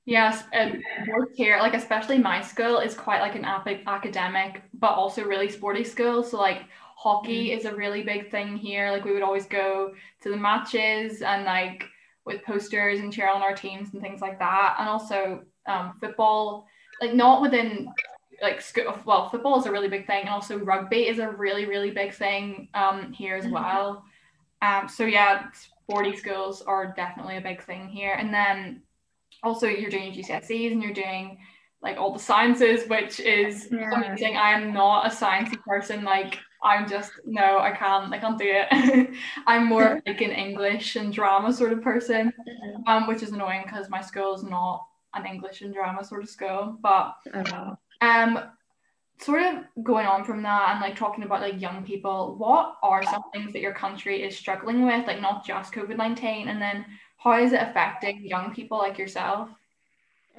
Yes, 0.04 0.42
and 0.52 0.82
work 1.08 1.30
here, 1.34 1.58
like 1.58 1.74
especially 1.74 2.18
my 2.18 2.40
school 2.40 2.78
is 2.78 2.94
quite 2.94 3.20
like 3.20 3.36
an 3.36 3.44
academic, 3.44 4.62
but 4.74 4.92
also 4.92 5.24
really 5.24 5.48
sporty 5.48 5.84
school. 5.84 6.24
So 6.24 6.38
like 6.38 6.62
hockey 6.96 7.48
mm-hmm. 7.48 7.58
is 7.58 7.64
a 7.66 7.76
really 7.76 8.02
big 8.02 8.30
thing 8.30 8.56
here. 8.56 8.90
Like 8.90 9.04
we 9.04 9.12
would 9.12 9.22
always 9.22 9.46
go 9.46 9.94
to 10.22 10.28
the 10.28 10.36
matches 10.36 11.22
and 11.22 11.44
like 11.44 11.84
with 12.24 12.42
posters 12.44 12.98
and 12.98 13.12
cheer 13.12 13.28
on 13.28 13.42
our 13.42 13.54
teams 13.54 13.92
and 13.92 14.02
things 14.02 14.20
like 14.20 14.40
that. 14.40 14.76
And 14.78 14.88
also 14.88 15.42
um, 15.66 15.94
football, 16.00 16.66
like 17.00 17.14
not 17.14 17.40
within 17.40 17.88
like 18.40 18.60
school 18.60 18.98
well 19.04 19.28
football 19.28 19.58
is 19.58 19.66
a 19.66 19.70
really 19.70 19.88
big 19.88 20.06
thing 20.06 20.22
and 20.22 20.28
also 20.28 20.58
rugby 20.58 21.06
is 21.06 21.20
a 21.20 21.28
really 21.30 21.64
really 21.64 21.92
big 21.92 22.12
thing 22.12 22.68
um 22.74 23.12
here 23.12 23.36
as 23.36 23.44
mm-hmm. 23.44 23.54
well 23.54 24.04
um 24.62 24.88
so 24.88 25.04
yeah 25.04 25.46
sporty 25.84 26.16
schools 26.16 26.60
are 26.62 26.92
definitely 26.96 27.36
a 27.36 27.40
big 27.40 27.62
thing 27.62 27.88
here 27.88 28.14
and 28.14 28.34
then 28.34 28.82
also 29.42 29.66
you're 29.66 29.90
doing 29.90 30.12
your 30.12 30.24
GCSEs 30.24 30.72
and 30.72 30.82
you're 30.82 30.92
doing 30.92 31.38
like 31.82 31.96
all 31.96 32.12
the 32.12 32.18
sciences 32.18 32.88
which 32.88 33.20
is 33.20 33.68
yeah. 33.70 33.90
amazing 33.94 34.36
I 34.36 34.52
am 34.52 34.72
not 34.72 35.06
a 35.06 35.10
sciencey 35.10 35.60
person 35.62 36.04
like 36.04 36.38
I'm 36.62 36.88
just 36.88 37.12
no 37.24 37.58
I 37.58 37.72
can't 37.72 38.12
I 38.12 38.18
can't 38.18 38.38
do 38.38 38.46
it 38.46 39.10
I'm 39.46 39.66
more 39.66 40.00
like 40.06 40.20
an 40.20 40.30
English 40.30 40.96
and 40.96 41.12
drama 41.12 41.52
sort 41.52 41.72
of 41.72 41.82
person 41.82 42.32
mm-hmm. 42.48 42.82
um 42.86 43.06
which 43.06 43.22
is 43.22 43.32
annoying 43.32 43.62
because 43.64 43.90
my 43.90 44.00
school 44.00 44.34
is 44.34 44.44
not 44.44 44.86
an 45.14 45.26
English 45.26 45.62
and 45.62 45.74
drama 45.74 46.04
sort 46.04 46.22
of 46.22 46.28
school 46.28 46.78
but 46.82 47.16
uh-huh. 47.34 47.74
Um, 48.02 48.50
sort 49.22 49.42
of 49.42 49.84
going 49.84 50.06
on 50.06 50.24
from 50.24 50.42
that 50.42 50.72
and 50.72 50.80
like 50.80 50.96
talking 50.96 51.24
about 51.24 51.40
like 51.40 51.60
young 51.60 51.84
people, 51.84 52.34
what 52.36 52.76
are 52.82 53.04
some 53.04 53.22
things 53.32 53.52
that 53.52 53.60
your 53.60 53.72
country 53.72 54.22
is 54.22 54.36
struggling 54.36 54.84
with, 54.84 55.06
like 55.06 55.20
not 55.20 55.46
just 55.46 55.72
COVID 55.72 55.96
19? 55.96 56.48
And 56.48 56.60
then 56.60 56.84
how 57.22 57.38
is 57.38 57.52
it 57.52 57.62
affecting 57.62 58.24
young 58.24 58.54
people 58.54 58.78
like 58.78 58.98
yourself? 58.98 59.48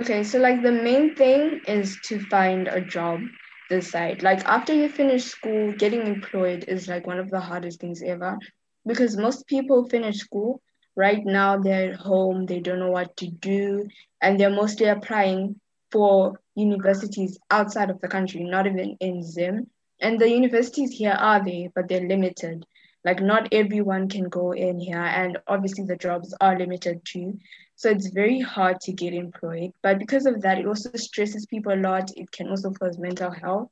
Okay, 0.01 0.23
so 0.23 0.39
like 0.39 0.61
the 0.61 0.71
main 0.71 1.15
thing 1.15 1.61
is 1.67 1.97
to 2.05 2.19
find 2.19 2.67
a 2.67 2.81
job 2.81 3.21
this 3.69 3.91
side. 3.91 4.23
Like 4.23 4.43
after 4.45 4.73
you 4.73 4.89
finish 4.89 5.25
school, 5.25 5.71
getting 5.73 6.07
employed 6.07 6.65
is 6.67 6.87
like 6.87 7.07
one 7.07 7.19
of 7.19 7.29
the 7.29 7.39
hardest 7.39 7.79
things 7.79 8.01
ever 8.03 8.37
because 8.85 9.17
most 9.17 9.47
people 9.47 9.87
finish 9.87 10.17
school 10.17 10.61
right 10.95 11.25
now 11.25 11.57
they're 11.57 11.93
at 11.93 11.99
home, 11.99 12.45
they 12.45 12.59
don't 12.59 12.79
know 12.79 12.91
what 12.91 13.15
to 13.17 13.27
do, 13.27 13.87
and 14.21 14.39
they're 14.39 14.49
mostly 14.49 14.87
applying 14.87 15.59
for 15.91 16.39
universities 16.55 17.39
outside 17.51 17.89
of 17.89 17.99
the 18.01 18.07
country, 18.07 18.43
not 18.43 18.67
even 18.67 18.97
in 18.99 19.23
Zim. 19.23 19.67
And 19.99 20.19
the 20.19 20.29
universities 20.29 20.91
here 20.91 21.13
are 21.17 21.43
there, 21.43 21.69
but 21.73 21.87
they're 21.87 22.07
limited. 22.07 22.65
Like 23.05 23.22
not 23.22 23.50
everyone 23.51 24.10
can 24.10 24.29
go 24.29 24.51
in 24.51 24.79
here, 24.79 24.98
and 24.98 25.38
obviously 25.48 25.86
the 25.86 25.98
jobs 25.98 26.33
are 26.39 26.57
limited 26.57 27.01
too. 27.05 27.38
So 27.75 27.89
it's 27.89 28.07
very 28.07 28.39
hard 28.39 28.79
to 28.81 28.93
get 28.93 29.13
employed. 29.13 29.72
But 29.81 30.00
because 30.00 30.25
of 30.25 30.41
that, 30.41 30.57
it 30.57 30.67
also 30.67 30.91
stresses 30.95 31.45
people 31.45 31.74
a 31.74 31.75
lot. 31.75 32.12
It 32.15 32.31
can 32.31 32.50
also 32.50 32.72
cause 32.72 32.98
mental 32.98 33.31
health 33.31 33.69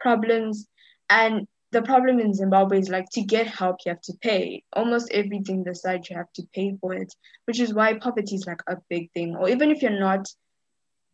problems. 0.00 0.66
And 1.10 1.46
the 1.72 1.82
problem 1.82 2.20
in 2.20 2.34
Zimbabwe 2.34 2.80
is 2.80 2.88
like 2.90 3.08
to 3.12 3.22
get 3.22 3.46
help, 3.46 3.76
you 3.84 3.90
have 3.90 4.00
to 4.02 4.14
pay 4.20 4.62
almost 4.74 5.10
everything 5.10 5.64
the 5.64 5.74
side 5.74 6.08
you 6.08 6.16
have 6.16 6.32
to 6.34 6.42
pay 6.54 6.76
for 6.80 6.94
it, 6.94 7.14
which 7.46 7.60
is 7.60 7.72
why 7.72 7.94
poverty 7.94 8.34
is 8.34 8.46
like 8.46 8.62
a 8.66 8.76
big 8.90 9.10
thing. 9.12 9.36
Or 9.36 9.48
even 9.48 9.70
if 9.70 9.80
you're 9.80 9.98
not, 9.98 10.28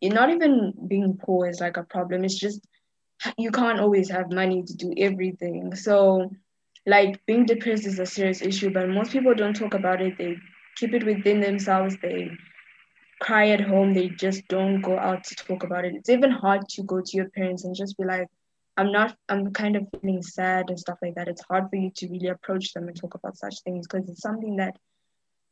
you're 0.01 0.13
not 0.13 0.29
even 0.29 0.73
being 0.87 1.17
poor 1.17 1.47
is 1.47 1.61
like 1.61 1.77
a 1.77 1.83
problem. 1.83 2.25
It's 2.25 2.37
just 2.37 2.65
you 3.37 3.51
can't 3.51 3.79
always 3.79 4.09
have 4.09 4.31
money 4.31 4.63
to 4.63 4.73
do 4.73 4.93
everything. 4.97 5.75
So, 5.75 6.31
like 6.85 7.25
being 7.25 7.45
depressed 7.45 7.85
is 7.85 7.99
a 7.99 8.05
serious 8.05 8.41
issue, 8.41 8.71
but 8.71 8.89
most 8.89 9.11
people 9.11 9.33
don't 9.33 9.55
talk 9.55 9.73
about 9.73 10.01
it. 10.01 10.17
They 10.17 10.37
keep 10.75 10.93
it 10.93 11.05
within 11.05 11.39
themselves. 11.41 11.97
They 12.01 12.31
cry 13.19 13.49
at 13.49 13.61
home. 13.61 13.93
They 13.93 14.09
just 14.09 14.47
don't 14.47 14.81
go 14.81 14.97
out 14.97 15.23
to 15.25 15.35
talk 15.35 15.63
about 15.63 15.85
it. 15.85 15.95
It's 15.95 16.09
even 16.09 16.31
hard 16.31 16.67
to 16.69 16.83
go 16.83 17.01
to 17.01 17.17
your 17.17 17.29
parents 17.29 17.65
and 17.65 17.75
just 17.75 17.97
be 17.97 18.05
like, 18.05 18.27
I'm 18.77 18.91
not, 18.91 19.15
I'm 19.27 19.51
kind 19.51 19.75
of 19.75 19.87
feeling 20.01 20.21
sad 20.21 20.69
and 20.69 20.79
stuff 20.79 20.99
like 21.01 21.15
that. 21.15 21.27
It's 21.27 21.43
hard 21.43 21.69
for 21.69 21.75
you 21.75 21.91
to 21.97 22.07
really 22.07 22.29
approach 22.29 22.73
them 22.73 22.87
and 22.87 22.95
talk 22.95 23.13
about 23.13 23.37
such 23.37 23.61
things 23.61 23.85
because 23.87 24.07
it's 24.09 24.21
something 24.21 24.55
that 24.55 24.77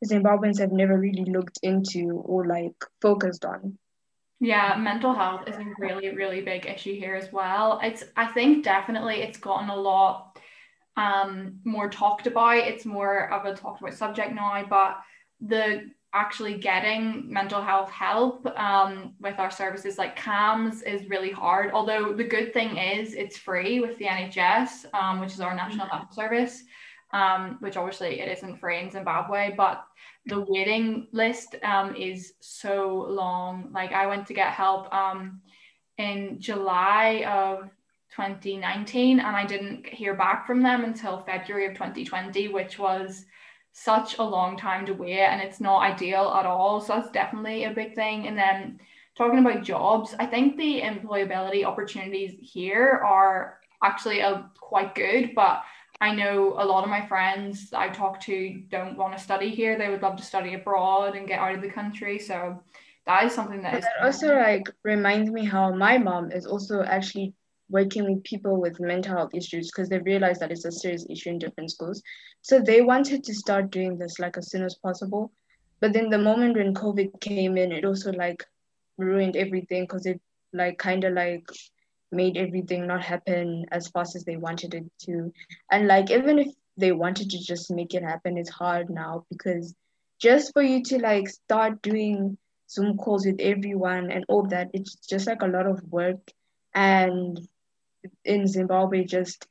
the 0.00 0.08
Zimbabweans 0.08 0.58
have 0.60 0.72
never 0.72 0.98
really 0.98 1.26
looked 1.26 1.58
into 1.62 2.22
or 2.24 2.46
like 2.46 2.72
focused 3.02 3.44
on. 3.44 3.78
Yeah, 4.40 4.76
mental 4.78 5.12
health 5.12 5.48
is 5.48 5.56
a 5.56 5.64
really, 5.78 6.14
really 6.14 6.40
big 6.40 6.64
issue 6.64 6.94
here 6.94 7.16
as 7.16 7.32
well. 7.32 7.80
It's, 7.82 8.04
I 8.16 8.26
think 8.28 8.64
definitely 8.64 9.16
it's 9.16 9.38
gotten 9.38 9.68
a 9.68 9.76
lot 9.76 10.38
um, 10.98 11.60
more 11.64 11.88
talked 11.88 12.26
about. 12.26 12.56
It's 12.56 12.84
more 12.84 13.32
of 13.32 13.46
a 13.46 13.54
talked 13.54 13.80
about 13.80 13.94
subject 13.94 14.34
now, 14.34 14.64
but 14.68 14.98
the 15.40 15.90
actually 16.12 16.54
getting 16.58 17.30
mental 17.30 17.62
health 17.62 17.90
help 17.90 18.46
um, 18.58 19.14
with 19.20 19.38
our 19.38 19.50
services 19.50 19.98
like 19.98 20.18
CAMHS 20.18 20.82
is 20.82 21.08
really 21.08 21.30
hard. 21.30 21.70
Although 21.72 22.14
the 22.14 22.24
good 22.24 22.52
thing 22.52 22.76
is 22.76 23.14
it's 23.14 23.36
free 23.36 23.78
with 23.78 23.96
the 23.98 24.06
NHS, 24.06 24.92
um, 24.92 25.20
which 25.20 25.34
is 25.34 25.40
our 25.40 25.54
national 25.54 25.86
mm-hmm. 25.86 25.98
health 25.98 26.14
service, 26.14 26.64
um, 27.12 27.58
which 27.60 27.76
obviously 27.76 28.20
it 28.20 28.28
isn't 28.36 28.58
free 28.58 28.80
in 28.80 28.90
Zimbabwe, 28.90 29.54
but 29.56 29.84
the 30.26 30.44
waiting 30.48 31.06
list 31.12 31.54
um, 31.62 31.94
is 31.94 32.32
so 32.40 33.06
long. 33.08 33.68
Like 33.72 33.92
I 33.92 34.06
went 34.06 34.26
to 34.26 34.34
get 34.34 34.52
help 34.52 34.92
um, 34.92 35.40
in 35.98 36.40
July 36.40 37.24
of 37.28 37.70
2019 38.10 39.20
and 39.20 39.36
I 39.36 39.44
didn't 39.46 39.86
hear 39.86 40.14
back 40.14 40.46
from 40.46 40.62
them 40.62 40.84
until 40.84 41.20
February 41.20 41.66
of 41.66 41.74
2020, 41.74 42.48
which 42.48 42.78
was 42.78 43.26
such 43.72 44.18
a 44.18 44.22
long 44.22 44.56
time 44.56 44.84
to 44.86 44.92
wait 44.92 45.20
and 45.20 45.40
it's 45.40 45.60
not 45.60 45.82
ideal 45.82 46.32
at 46.36 46.46
all. 46.46 46.80
So 46.80 46.94
that's 46.94 47.10
definitely 47.10 47.64
a 47.64 47.72
big 47.72 47.94
thing. 47.94 48.26
And 48.26 48.36
then 48.36 48.80
talking 49.16 49.38
about 49.38 49.62
jobs, 49.62 50.14
I 50.18 50.26
think 50.26 50.56
the 50.56 50.80
employability 50.80 51.64
opportunities 51.64 52.36
here 52.40 53.02
are 53.04 53.60
actually 53.82 54.20
a, 54.20 54.50
quite 54.58 54.94
good, 54.94 55.34
but 55.34 55.62
I 56.00 56.14
know 56.14 56.54
a 56.58 56.64
lot 56.64 56.84
of 56.84 56.90
my 56.90 57.06
friends 57.06 57.72
I 57.72 57.88
talk 57.88 58.20
to 58.22 58.62
don't 58.68 58.96
want 58.96 59.16
to 59.16 59.22
study 59.22 59.50
here. 59.50 59.76
They 59.76 59.88
would 59.88 60.02
love 60.02 60.16
to 60.16 60.24
study 60.24 60.54
abroad 60.54 61.16
and 61.16 61.26
get 61.26 61.40
out 61.40 61.54
of 61.54 61.62
the 61.62 61.70
country. 61.70 62.18
So 62.18 62.62
that 63.06 63.24
is 63.24 63.34
something 63.34 63.62
that 63.62 63.82
that 63.82 64.04
also 64.04 64.36
like 64.36 64.68
reminds 64.84 65.30
me 65.30 65.44
how 65.44 65.72
my 65.72 65.98
mom 65.98 66.30
is 66.30 66.46
also 66.46 66.82
actually 66.82 67.34
working 67.70 68.04
with 68.04 68.24
people 68.24 68.60
with 68.60 68.80
mental 68.80 69.16
health 69.16 69.34
issues 69.34 69.70
because 69.70 69.88
they 69.88 69.98
realized 69.98 70.40
that 70.40 70.50
it's 70.50 70.64
a 70.64 70.72
serious 70.72 71.06
issue 71.10 71.30
in 71.30 71.38
different 71.38 71.70
schools. 71.70 72.02
So 72.42 72.60
they 72.60 72.80
wanted 72.80 73.24
to 73.24 73.34
start 73.34 73.70
doing 73.70 73.98
this 73.98 74.18
like 74.18 74.36
as 74.36 74.50
soon 74.50 74.64
as 74.64 74.74
possible. 74.76 75.32
But 75.80 75.92
then 75.92 76.10
the 76.10 76.18
moment 76.18 76.56
when 76.56 76.74
COVID 76.74 77.20
came 77.20 77.56
in, 77.56 77.72
it 77.72 77.84
also 77.84 78.12
like 78.12 78.44
ruined 78.96 79.36
everything 79.36 79.84
because 79.84 80.06
it 80.06 80.20
like 80.52 80.78
kind 80.78 81.04
of 81.04 81.12
like 81.12 81.46
made 82.10 82.36
everything 82.36 82.86
not 82.86 83.02
happen 83.02 83.66
as 83.70 83.88
fast 83.88 84.16
as 84.16 84.24
they 84.24 84.36
wanted 84.36 84.74
it 84.74 84.84
to. 85.00 85.32
And 85.70 85.86
like 85.86 86.10
even 86.10 86.38
if 86.38 86.48
they 86.76 86.92
wanted 86.92 87.30
to 87.30 87.38
just 87.38 87.70
make 87.70 87.94
it 87.94 88.02
happen, 88.02 88.38
it's 88.38 88.50
hard 88.50 88.88
now 88.88 89.26
because 89.30 89.74
just 90.18 90.52
for 90.52 90.62
you 90.62 90.82
to 90.84 90.98
like 90.98 91.28
start 91.28 91.82
doing 91.82 92.38
Zoom 92.70 92.96
calls 92.96 93.26
with 93.26 93.40
everyone 93.40 94.10
and 94.10 94.24
all 94.28 94.46
that, 94.48 94.68
it's 94.72 94.96
just 94.96 95.26
like 95.26 95.42
a 95.42 95.46
lot 95.46 95.66
of 95.66 95.82
work. 95.90 96.32
And 96.74 97.38
in 98.24 98.46
Zimbabwe, 98.46 99.04
just 99.04 99.46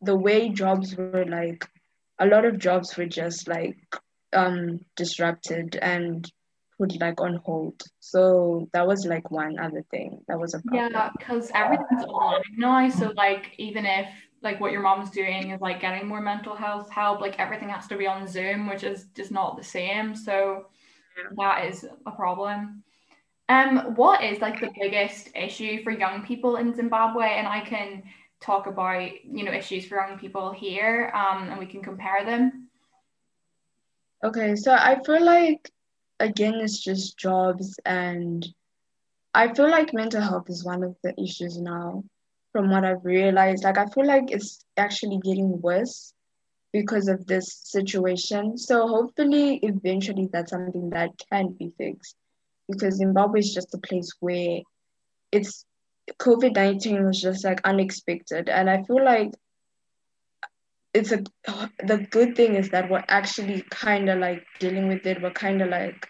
the 0.00 0.16
way 0.16 0.48
jobs 0.48 0.96
were 0.96 1.24
like, 1.26 1.68
a 2.18 2.26
lot 2.26 2.44
of 2.44 2.58
jobs 2.58 2.96
were 2.96 3.06
just 3.06 3.48
like 3.48 3.76
um 4.32 4.80
disrupted 4.96 5.76
and 5.76 6.30
put 6.78 6.98
like 7.00 7.20
on 7.20 7.36
hold. 7.44 7.82
So 7.98 8.68
that 8.72 8.86
was 8.86 9.04
like 9.04 9.30
one 9.30 9.58
other 9.58 9.84
thing 9.90 10.22
that 10.28 10.38
was 10.38 10.54
a 10.54 10.60
problem. 10.60 10.92
Yeah, 10.92 11.10
because 11.18 11.50
everything's 11.54 12.04
online 12.04 12.42
now. 12.56 12.88
So 12.88 13.12
like 13.16 13.54
even 13.58 13.84
if 13.84 14.08
like 14.42 14.60
what 14.60 14.72
your 14.72 14.80
mom's 14.80 15.10
doing 15.10 15.50
is 15.50 15.60
like 15.60 15.80
getting 15.80 16.08
more 16.08 16.22
mental 16.22 16.56
health 16.56 16.90
help, 16.90 17.20
like 17.20 17.38
everything 17.38 17.68
has 17.68 17.86
to 17.88 17.96
be 17.96 18.06
on 18.06 18.26
Zoom, 18.26 18.68
which 18.68 18.82
is 18.82 19.06
just 19.14 19.30
not 19.30 19.56
the 19.56 19.64
same. 19.64 20.14
So 20.14 20.66
that 21.36 21.66
is 21.66 21.84
a 22.06 22.10
problem. 22.10 22.82
Um, 23.50 23.96
what 23.96 24.22
is 24.22 24.40
like 24.40 24.60
the 24.60 24.70
biggest 24.80 25.30
issue 25.34 25.82
for 25.82 25.90
young 25.90 26.24
people 26.24 26.54
in 26.54 26.72
Zimbabwe? 26.72 27.26
And 27.30 27.48
I 27.48 27.62
can 27.62 28.04
talk 28.40 28.68
about 28.68 29.10
you 29.24 29.42
know 29.44 29.52
issues 29.52 29.84
for 29.86 29.96
young 29.96 30.20
people 30.20 30.52
here, 30.52 31.10
um, 31.12 31.48
and 31.50 31.58
we 31.58 31.66
can 31.66 31.82
compare 31.82 32.24
them. 32.24 32.68
Okay, 34.22 34.54
so 34.54 34.72
I 34.72 35.02
feel 35.04 35.24
like 35.24 35.68
again 36.20 36.54
it's 36.60 36.78
just 36.78 37.18
jobs, 37.18 37.76
and 37.84 38.46
I 39.34 39.52
feel 39.52 39.68
like 39.68 39.92
mental 39.92 40.22
health 40.22 40.48
is 40.48 40.64
one 40.64 40.84
of 40.84 40.94
the 41.02 41.12
issues 41.20 41.60
now. 41.60 42.04
From 42.52 42.70
what 42.70 42.84
I've 42.84 43.04
realized, 43.04 43.64
like 43.64 43.78
I 43.78 43.86
feel 43.86 44.06
like 44.06 44.30
it's 44.30 44.64
actually 44.76 45.18
getting 45.24 45.60
worse 45.60 46.14
because 46.72 47.08
of 47.08 47.26
this 47.26 47.52
situation. 47.64 48.56
So 48.58 48.86
hopefully, 48.86 49.58
eventually, 49.64 50.28
that's 50.32 50.52
something 50.52 50.90
that 50.90 51.10
can 51.30 51.48
be 51.58 51.72
fixed 51.76 52.14
because 52.70 52.96
Zimbabwe 52.96 53.40
is 53.40 53.54
just 53.54 53.74
a 53.74 53.78
place 53.78 54.10
where 54.20 54.60
it's 55.32 55.64
COVID 56.18 56.54
19 56.54 57.04
was 57.04 57.20
just 57.20 57.44
like 57.44 57.60
unexpected. 57.64 58.48
And 58.48 58.68
I 58.68 58.82
feel 58.82 59.04
like 59.04 59.32
it's 60.92 61.12
a 61.12 61.22
the 61.84 62.06
good 62.10 62.34
thing 62.34 62.56
is 62.56 62.70
that 62.70 62.90
we're 62.90 63.04
actually 63.08 63.62
kind 63.70 64.08
of 64.08 64.18
like 64.18 64.44
dealing 64.58 64.88
with 64.88 65.06
it. 65.06 65.22
We're 65.22 65.30
kind 65.30 65.62
of 65.62 65.68
like, 65.68 66.06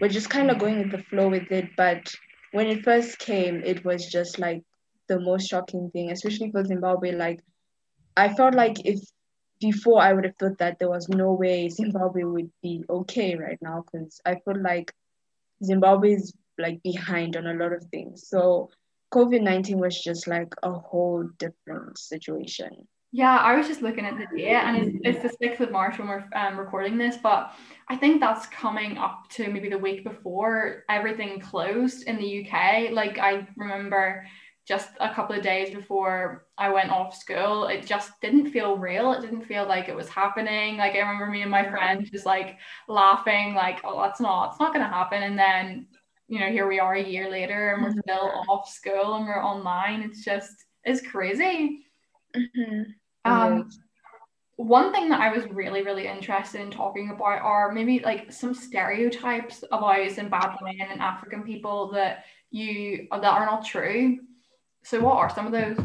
we're 0.00 0.08
just 0.08 0.30
kind 0.30 0.50
of 0.50 0.58
going 0.58 0.78
with 0.78 0.92
the 0.92 1.02
flow 1.04 1.28
with 1.28 1.50
it. 1.50 1.70
But 1.76 2.10
when 2.52 2.68
it 2.68 2.84
first 2.84 3.18
came, 3.18 3.62
it 3.64 3.84
was 3.84 4.06
just 4.06 4.38
like 4.38 4.62
the 5.08 5.20
most 5.20 5.48
shocking 5.48 5.90
thing, 5.90 6.10
especially 6.10 6.50
for 6.50 6.64
Zimbabwe. 6.64 7.12
Like, 7.12 7.40
I 8.16 8.32
felt 8.32 8.54
like 8.54 8.86
if 8.86 9.00
before 9.60 10.00
I 10.00 10.12
would 10.12 10.24
have 10.24 10.36
thought 10.36 10.58
that 10.58 10.78
there 10.78 10.90
was 10.90 11.08
no 11.08 11.32
way 11.32 11.68
Zimbabwe 11.68 12.24
would 12.24 12.50
be 12.62 12.84
okay 12.88 13.36
right 13.36 13.58
now 13.62 13.84
because 13.84 14.20
I 14.24 14.36
feel 14.44 14.60
like 14.60 14.92
Zimbabwe 15.62 16.14
is 16.14 16.32
like 16.58 16.82
behind 16.82 17.36
on 17.36 17.46
a 17.46 17.54
lot 17.54 17.72
of 17.72 17.84
things. 17.84 18.28
So 18.28 18.70
COVID 19.12 19.42
19 19.42 19.78
was 19.78 20.02
just 20.02 20.26
like 20.26 20.52
a 20.62 20.72
whole 20.72 21.28
different 21.38 21.98
situation. 21.98 22.88
Yeah, 23.16 23.36
I 23.36 23.54
was 23.54 23.68
just 23.68 23.80
looking 23.80 24.04
at 24.04 24.18
the 24.18 24.26
date 24.36 24.48
and 24.48 24.76
it's, 25.04 25.22
it's 25.22 25.38
the 25.38 25.46
6th 25.46 25.60
of 25.60 25.70
March 25.70 26.00
when 26.00 26.08
we're 26.08 26.24
um, 26.34 26.58
recording 26.58 26.98
this, 26.98 27.16
but 27.16 27.52
I 27.88 27.96
think 27.96 28.20
that's 28.20 28.46
coming 28.46 28.98
up 28.98 29.28
to 29.34 29.48
maybe 29.48 29.68
the 29.68 29.78
week 29.78 30.02
before 30.02 30.82
everything 30.90 31.38
closed 31.38 32.08
in 32.08 32.16
the 32.16 32.44
UK. 32.44 32.90
Like, 32.90 33.20
I 33.20 33.46
remember 33.56 34.26
just 34.66 34.90
a 35.00 35.12
couple 35.12 35.36
of 35.36 35.42
days 35.42 35.74
before 35.74 36.46
I 36.56 36.70
went 36.70 36.90
off 36.90 37.14
school, 37.14 37.66
it 37.66 37.86
just 37.86 38.18
didn't 38.22 38.50
feel 38.50 38.78
real. 38.78 39.12
It 39.12 39.20
didn't 39.20 39.44
feel 39.44 39.66
like 39.66 39.88
it 39.88 39.96
was 39.96 40.08
happening. 40.08 40.78
Like 40.78 40.94
I 40.94 41.00
remember 41.00 41.26
me 41.26 41.42
and 41.42 41.50
my 41.50 41.68
friend 41.68 42.08
just 42.10 42.24
like 42.24 42.58
laughing, 42.88 43.54
like, 43.54 43.80
oh, 43.84 44.00
that's 44.02 44.20
not, 44.20 44.50
it's 44.50 44.60
not 44.60 44.72
gonna 44.72 44.88
happen. 44.88 45.22
And 45.22 45.38
then, 45.38 45.86
you 46.28 46.40
know, 46.40 46.50
here 46.50 46.66
we 46.66 46.80
are 46.80 46.94
a 46.94 47.04
year 47.04 47.30
later 47.30 47.74
and 47.74 47.82
we're 47.82 47.90
mm-hmm. 47.90 48.00
still 48.00 48.44
off 48.48 48.68
school 48.68 49.16
and 49.16 49.26
we're 49.26 49.44
online. 49.44 50.00
It's 50.00 50.24
just 50.24 50.64
it's 50.84 51.06
crazy. 51.06 51.84
Mm-hmm. 52.34 52.82
Um, 53.24 53.70
one 54.56 54.92
thing 54.92 55.08
that 55.08 55.20
I 55.20 55.32
was 55.32 55.44
really, 55.50 55.82
really 55.82 56.06
interested 56.06 56.60
in 56.60 56.70
talking 56.70 57.10
about 57.10 57.42
are 57.42 57.72
maybe 57.72 58.00
like 58.00 58.32
some 58.32 58.54
stereotypes 58.54 59.64
about 59.72 59.96
Zimbabwean 59.96 60.90
and 60.90 61.00
African 61.00 61.42
people 61.42 61.90
that 61.92 62.24
you 62.50 63.08
that 63.10 63.24
are 63.24 63.46
not 63.46 63.64
true. 63.64 64.18
So 64.84 65.00
what 65.00 65.16
are 65.16 65.30
some 65.30 65.46
of 65.46 65.52
those? 65.52 65.76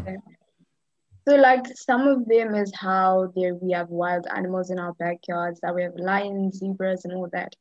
So 1.28 1.36
like 1.36 1.66
some 1.76 2.08
of 2.08 2.28
them 2.28 2.54
is 2.56 2.74
how 2.76 3.32
there 3.36 3.56
we 3.56 3.72
have 3.72 3.90
wild 3.90 4.28
animals 4.36 4.72
in 4.72 4.80
our 4.80 4.94
backyards, 4.94 5.60
that 5.62 5.74
we 5.74 5.84
have 5.84 5.96
lions, 5.96 6.58
zebras, 6.58 7.06
and 7.06 7.14
all 7.14 7.30
that. 7.32 7.56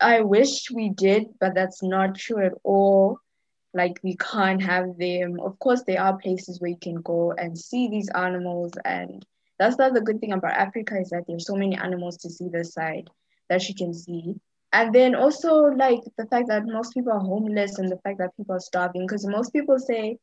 I 0.00 0.20
wish 0.20 0.70
we 0.70 0.90
did, 0.90 1.26
but 1.38 1.54
that's 1.54 1.82
not 1.82 2.16
true 2.16 2.44
at 2.44 2.52
all. 2.62 3.18
Like 3.74 3.98
we 4.02 4.16
can't 4.16 4.62
have 4.62 4.96
them. 4.98 5.40
Of 5.40 5.58
course, 5.58 5.82
there 5.86 6.00
are 6.00 6.16
places 6.16 6.60
where 6.60 6.70
you 6.70 6.78
can 6.80 6.96
go 6.96 7.32
and 7.32 7.58
see 7.58 7.88
these 7.88 8.08
animals, 8.10 8.72
and 8.84 9.24
that's 9.58 9.78
not 9.78 9.94
the 9.94 10.00
good 10.00 10.20
thing 10.20 10.32
about 10.32 10.52
Africa 10.52 10.98
is 10.98 11.10
that 11.10 11.24
there's 11.26 11.46
so 11.46 11.56
many 11.56 11.76
animals 11.76 12.16
to 12.18 12.30
see 12.30 12.48
this 12.48 12.72
side 12.72 13.08
that 13.48 13.68
you 13.68 13.74
can 13.74 13.92
see. 13.92 14.36
And 14.72 14.94
then 14.94 15.14
also 15.14 15.66
like 15.66 16.00
the 16.16 16.26
fact 16.26 16.48
that 16.48 16.66
most 16.66 16.94
people 16.94 17.12
are 17.12 17.20
homeless 17.20 17.78
and 17.78 17.90
the 17.90 17.98
fact 17.98 18.18
that 18.18 18.36
people 18.36 18.56
are 18.56 18.60
starving, 18.60 19.06
because 19.06 19.26
most 19.26 19.52
people 19.52 19.78
say 19.78 20.18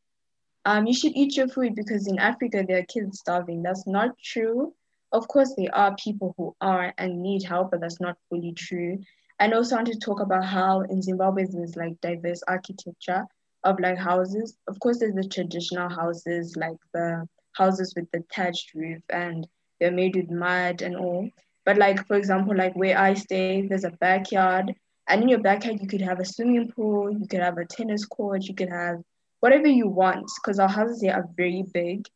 um, 0.66 0.86
you 0.86 0.94
should 0.94 1.14
eat 1.16 1.36
your 1.38 1.48
food 1.48 1.76
because 1.76 2.08
in 2.08 2.20
Africa 2.20 2.64
there 2.68 2.80
are 2.80 2.86
kids 2.86 3.20
starving. 3.20 3.64
That's 3.64 3.88
not 3.88 4.18
true. 4.24 4.74
Of 5.12 5.28
course, 5.28 5.54
there 5.58 5.74
are 5.76 5.96
people 5.96 6.34
who 6.38 6.56
are 6.62 6.94
and 6.98 7.22
need 7.22 7.44
help, 7.44 7.72
but 7.72 7.82
that's 7.82 8.00
not 8.00 8.18
fully 8.30 8.54
true. 8.54 9.00
And 9.40 9.54
also 9.54 9.76
I 9.76 9.80
want 9.80 9.92
to 9.92 10.00
talk 10.00 10.20
about 10.20 10.46
how 10.46 10.82
in 10.82 11.02
Zimbabwe 11.02 11.46
there's 11.50 11.76
like 11.76 12.00
diverse 12.02 12.44
architecture 12.48 13.26
of 13.64 13.80
like 13.80 13.98
houses. 13.98 14.56
Of 14.68 14.80
course, 14.80 15.00
there's 15.00 15.16
the 15.16 15.28
traditional 15.28 15.90
houses, 15.90 16.56
like 16.56 16.78
the 16.94 17.28
houses 17.54 17.94
with 17.96 18.10
the 18.12 18.24
thatched 18.34 18.74
roof 18.76 19.02
and 19.10 19.48
they're 19.80 19.92
made 19.92 20.16
with 20.16 20.30
mud 20.30 20.82
and 20.82 20.96
all. 20.96 21.28
But 21.66 21.78
like 21.78 22.06
for 22.08 22.16
example, 22.16 22.56
like 22.56 22.76
where 22.76 22.98
I 22.98 23.16
stay, 23.16 23.68
there's 23.68 23.84
a 23.84 23.92
backyard, 23.92 24.74
and 25.08 25.24
in 25.24 25.30
your 25.30 25.40
backyard 25.40 25.80
you 25.82 25.88
could 25.88 26.02
have 26.02 26.20
a 26.20 26.26
swimming 26.26 26.72
pool, 26.72 27.12
you 27.12 27.28
could 27.28 27.42
have 27.42 27.58
a 27.58 27.66
tennis 27.66 28.06
court, 28.06 28.44
you 28.44 28.56
could 28.56 28.70
have 28.70 29.02
whatever 29.42 29.68
you 29.68 29.88
want 29.88 30.32
because 30.42 30.60
our 30.60 30.70
houses 30.70 31.02
here 31.02 31.14
are 31.14 31.28
very 31.36 31.64
big. 31.74 32.08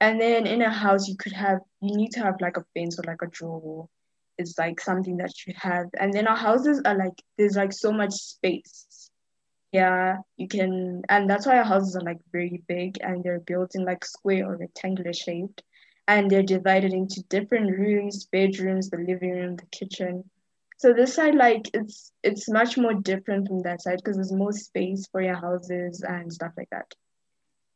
And 0.00 0.20
then 0.20 0.46
in 0.46 0.62
a 0.62 0.70
house, 0.70 1.08
you 1.08 1.16
could 1.16 1.32
have, 1.32 1.58
you 1.82 1.94
need 1.96 2.12
to 2.12 2.20
have 2.20 2.40
like 2.40 2.56
a 2.56 2.64
fence 2.74 2.98
or 2.98 3.02
like 3.06 3.20
a 3.20 3.26
drawer. 3.26 3.88
It's 4.38 4.56
like 4.56 4.80
something 4.80 5.16
that 5.16 5.32
you 5.46 5.54
have. 5.56 5.86
And 5.98 6.12
then 6.14 6.28
our 6.28 6.36
houses 6.36 6.80
are 6.84 6.96
like, 6.96 7.20
there's 7.36 7.56
like 7.56 7.72
so 7.72 7.92
much 7.92 8.12
space. 8.12 9.10
Yeah, 9.72 10.18
you 10.36 10.46
can, 10.46 11.02
and 11.08 11.28
that's 11.28 11.46
why 11.46 11.58
our 11.58 11.64
houses 11.64 11.96
are 11.96 12.04
like 12.04 12.18
very 12.32 12.62
big 12.68 12.98
and 13.02 13.22
they're 13.22 13.40
built 13.40 13.74
in 13.74 13.84
like 13.84 14.04
square 14.04 14.46
or 14.46 14.56
rectangular 14.56 15.12
shaped. 15.12 15.62
And 16.06 16.30
they're 16.30 16.44
divided 16.44 16.92
into 16.92 17.22
different 17.28 17.76
rooms, 17.76 18.26
bedrooms, 18.26 18.88
the 18.88 18.98
living 18.98 19.32
room, 19.32 19.56
the 19.56 19.66
kitchen. 19.66 20.30
So 20.78 20.92
this 20.92 21.14
side, 21.14 21.34
like 21.34 21.68
it's 21.74 22.12
it's 22.22 22.48
much 22.48 22.78
more 22.78 22.94
different 22.94 23.48
from 23.48 23.62
that 23.62 23.82
side 23.82 23.96
because 23.96 24.16
there's 24.16 24.32
more 24.32 24.52
space 24.52 25.08
for 25.10 25.20
your 25.20 25.36
houses 25.36 26.02
and 26.02 26.32
stuff 26.32 26.52
like 26.56 26.70
that. 26.70 26.94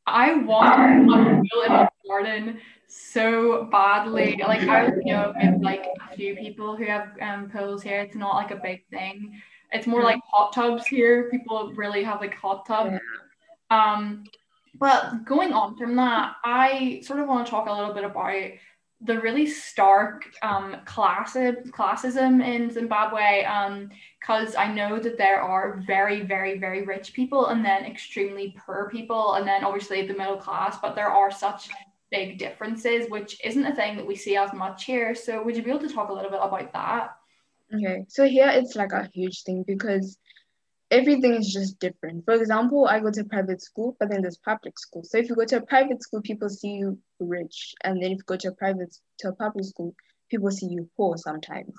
I 0.06 0.34
want 0.34 1.10
a 1.10 1.42
pool 1.52 1.62
in 1.62 1.72
my 1.72 1.88
garden 2.06 2.60
so 2.86 3.64
badly. 3.64 4.40
Like 4.46 4.62
I 4.68 4.86
you 5.04 5.14
know 5.14 5.34
with 5.36 5.62
like 5.62 5.84
a 6.10 6.16
few 6.16 6.36
people 6.36 6.76
who 6.76 6.84
have 6.86 7.08
um 7.20 7.50
pools 7.50 7.82
here. 7.82 8.00
It's 8.00 8.14
not 8.14 8.36
like 8.36 8.52
a 8.52 8.60
big 8.62 8.86
thing. 8.90 9.42
It's 9.72 9.88
more 9.88 10.02
like 10.04 10.20
hot 10.32 10.52
tubs 10.52 10.86
here. 10.86 11.28
People 11.30 11.72
really 11.74 12.04
have 12.04 12.20
like 12.20 12.34
hot 12.34 12.66
tubs. 12.66 13.00
Um, 13.70 14.24
but 14.78 15.24
going 15.24 15.52
on 15.52 15.76
from 15.76 15.96
that, 15.96 16.36
I 16.44 17.00
sort 17.04 17.20
of 17.20 17.28
want 17.28 17.46
to 17.46 17.50
talk 17.50 17.68
a 17.68 17.72
little 17.72 17.94
bit 17.94 18.04
about 18.04 18.34
the 19.04 19.20
really 19.20 19.46
stark 19.46 20.32
um, 20.42 20.76
class 20.84 21.34
classism 21.34 22.44
in 22.44 22.70
Zimbabwe 22.70 23.40
because 24.20 24.54
um, 24.54 24.60
I 24.60 24.72
know 24.72 25.00
that 25.00 25.18
there 25.18 25.40
are 25.40 25.82
very, 25.86 26.22
very, 26.22 26.58
very 26.58 26.84
rich 26.84 27.12
people 27.12 27.46
and 27.48 27.64
then 27.64 27.84
extremely 27.84 28.54
poor 28.64 28.88
people 28.90 29.34
and 29.34 29.46
then 29.46 29.64
obviously 29.64 30.06
the 30.06 30.14
middle 30.14 30.36
class, 30.36 30.78
but 30.80 30.94
there 30.94 31.08
are 31.08 31.32
such 31.32 31.68
big 32.12 32.38
differences, 32.38 33.10
which 33.10 33.40
isn't 33.44 33.66
a 33.66 33.74
thing 33.74 33.96
that 33.96 34.06
we 34.06 34.14
see 34.14 34.36
as 34.36 34.52
much 34.52 34.84
here. 34.84 35.14
So 35.14 35.42
would 35.42 35.56
you 35.56 35.62
be 35.62 35.70
able 35.70 35.80
to 35.80 35.92
talk 35.92 36.10
a 36.10 36.12
little 36.12 36.30
bit 36.30 36.40
about 36.40 36.72
that? 36.72 37.16
Okay, 37.74 38.04
so 38.08 38.28
here 38.28 38.50
it's 38.50 38.76
like 38.76 38.92
a 38.92 39.08
huge 39.12 39.42
thing 39.42 39.64
because 39.66 40.18
everything 40.92 41.34
is 41.34 41.52
just 41.52 41.80
different. 41.80 42.24
For 42.26 42.34
example, 42.34 42.86
I 42.86 43.00
go 43.00 43.10
to 43.10 43.24
private 43.24 43.62
school, 43.62 43.96
but 43.98 44.10
then 44.10 44.20
there's 44.20 44.36
public 44.36 44.78
school. 44.78 45.02
So 45.02 45.18
if 45.18 45.28
you 45.28 45.34
go 45.34 45.46
to 45.46 45.56
a 45.56 45.66
private 45.66 46.02
school, 46.02 46.20
people 46.20 46.50
see 46.50 46.74
you 46.74 46.98
rich, 47.18 47.74
and 47.82 48.00
then 48.00 48.12
if 48.12 48.18
you 48.18 48.24
go 48.26 48.36
to 48.36 48.48
a 48.48 48.52
private 48.52 48.94
to 49.20 49.30
a 49.30 49.32
public 49.32 49.64
school, 49.64 49.94
people 50.30 50.50
see 50.50 50.66
you 50.66 50.88
poor 50.96 51.16
sometimes. 51.16 51.72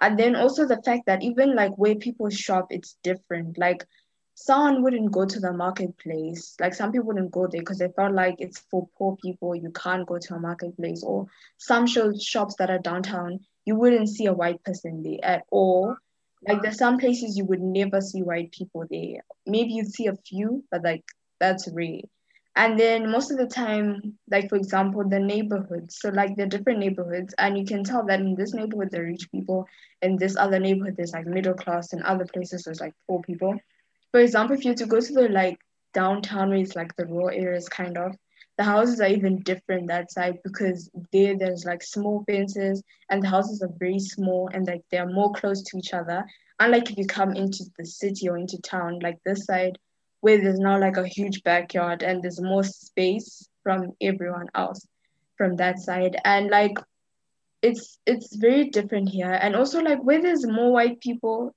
And 0.00 0.18
then 0.18 0.36
also 0.36 0.66
the 0.66 0.82
fact 0.82 1.06
that 1.06 1.22
even 1.22 1.54
like 1.54 1.76
where 1.76 1.94
people 1.94 2.28
shop, 2.28 2.66
it's 2.70 2.98
different. 3.02 3.56
Like 3.56 3.86
someone 4.34 4.82
wouldn't 4.82 5.12
go 5.12 5.24
to 5.24 5.40
the 5.40 5.52
marketplace. 5.52 6.56
Like 6.60 6.74
some 6.74 6.92
people 6.92 7.06
wouldn't 7.06 7.30
go 7.30 7.46
there 7.46 7.62
because 7.62 7.78
they 7.78 7.88
felt 7.96 8.14
like 8.14 8.34
it's 8.38 8.58
for 8.70 8.88
poor 8.98 9.16
people. 9.16 9.54
You 9.54 9.70
can't 9.70 10.06
go 10.06 10.18
to 10.18 10.34
a 10.34 10.40
marketplace. 10.40 11.02
Or 11.02 11.26
some 11.56 11.86
shops 11.86 12.56
that 12.58 12.68
are 12.68 12.78
downtown, 12.78 13.40
you 13.64 13.76
wouldn't 13.76 14.08
see 14.08 14.26
a 14.26 14.34
white 14.34 14.62
person 14.64 15.02
there 15.02 15.18
at 15.22 15.44
all 15.50 15.96
like 16.46 16.62
there's 16.62 16.78
some 16.78 16.98
places 16.98 17.36
you 17.36 17.44
would 17.44 17.62
never 17.62 18.00
see 18.00 18.22
white 18.22 18.52
people 18.52 18.84
there. 18.90 19.20
Maybe 19.46 19.74
you'd 19.74 19.92
see 19.92 20.06
a 20.06 20.16
few, 20.16 20.64
but 20.70 20.82
like 20.84 21.04
that's 21.40 21.68
rare. 21.72 22.00
And 22.56 22.80
then 22.80 23.10
most 23.10 23.30
of 23.30 23.36
the 23.36 23.46
time, 23.46 24.18
like 24.30 24.48
for 24.48 24.56
example, 24.56 25.06
the 25.06 25.18
neighborhoods. 25.20 25.98
So 26.00 26.08
like 26.08 26.36
the 26.36 26.46
different 26.46 26.78
neighborhoods, 26.78 27.34
and 27.38 27.58
you 27.58 27.66
can 27.66 27.84
tell 27.84 28.04
that 28.06 28.20
in 28.20 28.34
this 28.34 28.54
neighborhood 28.54 28.90
there 28.90 29.02
are 29.02 29.06
rich 29.06 29.30
people, 29.30 29.66
in 30.00 30.16
this 30.16 30.36
other 30.36 30.58
neighborhood 30.58 30.94
there's 30.96 31.12
like 31.12 31.26
middle 31.26 31.54
class, 31.54 31.92
and 31.92 32.02
other 32.02 32.24
places 32.24 32.64
there's 32.64 32.80
like 32.80 32.94
poor 33.06 33.20
people. 33.20 33.58
For 34.12 34.20
example, 34.20 34.56
if 34.56 34.64
you 34.64 34.74
to 34.74 34.86
go 34.86 35.00
to 35.00 35.12
the 35.12 35.28
like 35.28 35.58
downtown 35.92 36.48
where 36.48 36.58
it's 36.58 36.74
like 36.74 36.96
the 36.96 37.06
rural 37.06 37.28
areas 37.28 37.68
kind 37.68 37.98
of, 37.98 38.16
the 38.58 38.64
houses 38.64 39.00
are 39.00 39.08
even 39.08 39.42
different 39.42 39.88
that 39.88 40.10
side 40.10 40.38
because 40.42 40.90
there 41.12 41.36
there's 41.36 41.64
like 41.64 41.82
small 41.82 42.24
fences 42.24 42.82
and 43.10 43.22
the 43.22 43.28
houses 43.28 43.62
are 43.62 43.72
very 43.78 43.98
small 43.98 44.48
and 44.52 44.66
like 44.66 44.82
they're 44.90 45.08
more 45.08 45.32
close 45.32 45.62
to 45.62 45.78
each 45.78 45.92
other. 45.92 46.24
Unlike 46.58 46.92
if 46.92 46.98
you 46.98 47.06
come 47.06 47.34
into 47.34 47.64
the 47.78 47.84
city 47.84 48.28
or 48.28 48.38
into 48.38 48.58
town 48.62 48.98
like 49.00 49.18
this 49.24 49.44
side 49.44 49.78
where 50.20 50.40
there's 50.40 50.58
now 50.58 50.78
like 50.78 50.96
a 50.96 51.06
huge 51.06 51.42
backyard 51.42 52.02
and 52.02 52.22
there's 52.22 52.40
more 52.40 52.64
space 52.64 53.48
from 53.62 53.92
everyone 54.00 54.48
else 54.54 54.86
from 55.36 55.56
that 55.56 55.78
side. 55.78 56.16
And 56.24 56.48
like 56.48 56.78
it's 57.60 57.98
it's 58.06 58.34
very 58.36 58.70
different 58.70 59.10
here. 59.10 59.32
And 59.32 59.54
also 59.54 59.80
like 59.80 60.02
where 60.02 60.22
there's 60.22 60.46
more 60.46 60.72
white 60.72 61.00
people 61.00 61.54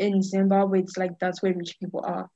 in 0.00 0.22
zimbabwe 0.22 0.80
it's 0.80 0.96
like 0.96 1.18
that's 1.20 1.42
where 1.42 1.52
rich 1.52 1.78
people 1.78 2.00
are 2.02 2.28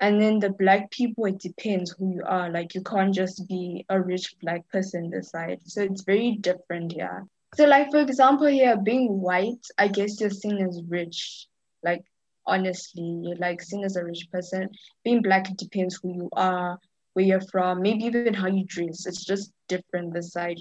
and 0.00 0.20
then 0.20 0.38
the 0.38 0.50
black 0.50 0.90
people, 0.90 1.26
it 1.26 1.38
depends 1.38 1.90
who 1.92 2.14
you 2.14 2.22
are. 2.26 2.50
Like 2.50 2.74
you 2.74 2.82
can't 2.82 3.14
just 3.14 3.46
be 3.46 3.84
a 3.90 4.00
rich 4.00 4.34
black 4.40 4.66
person 4.70 5.10
this 5.10 5.30
side. 5.30 5.60
So 5.64 5.82
it's 5.82 6.02
very 6.04 6.38
different 6.40 6.92
here. 6.92 7.26
So 7.54 7.66
like 7.66 7.90
for 7.90 8.00
example 8.00 8.46
here, 8.46 8.76
being 8.78 9.20
white, 9.20 9.66
I 9.76 9.88
guess 9.88 10.18
you're 10.18 10.30
seen 10.30 10.66
as 10.66 10.80
rich. 10.88 11.46
Like 11.82 12.02
honestly, 12.46 13.20
you're 13.24 13.36
like 13.36 13.60
seen 13.60 13.84
as 13.84 13.96
a 13.96 14.04
rich 14.04 14.26
person. 14.32 14.70
Being 15.04 15.20
black, 15.20 15.50
it 15.50 15.58
depends 15.58 16.00
who 16.02 16.14
you 16.14 16.28
are, 16.32 16.78
where 17.12 17.26
you're 17.26 17.48
from, 17.52 17.82
maybe 17.82 18.04
even 18.04 18.32
how 18.32 18.48
you 18.48 18.64
dress. 18.64 19.06
It's 19.06 19.24
just 19.24 19.52
different 19.68 20.14
this 20.14 20.32
side. 20.32 20.60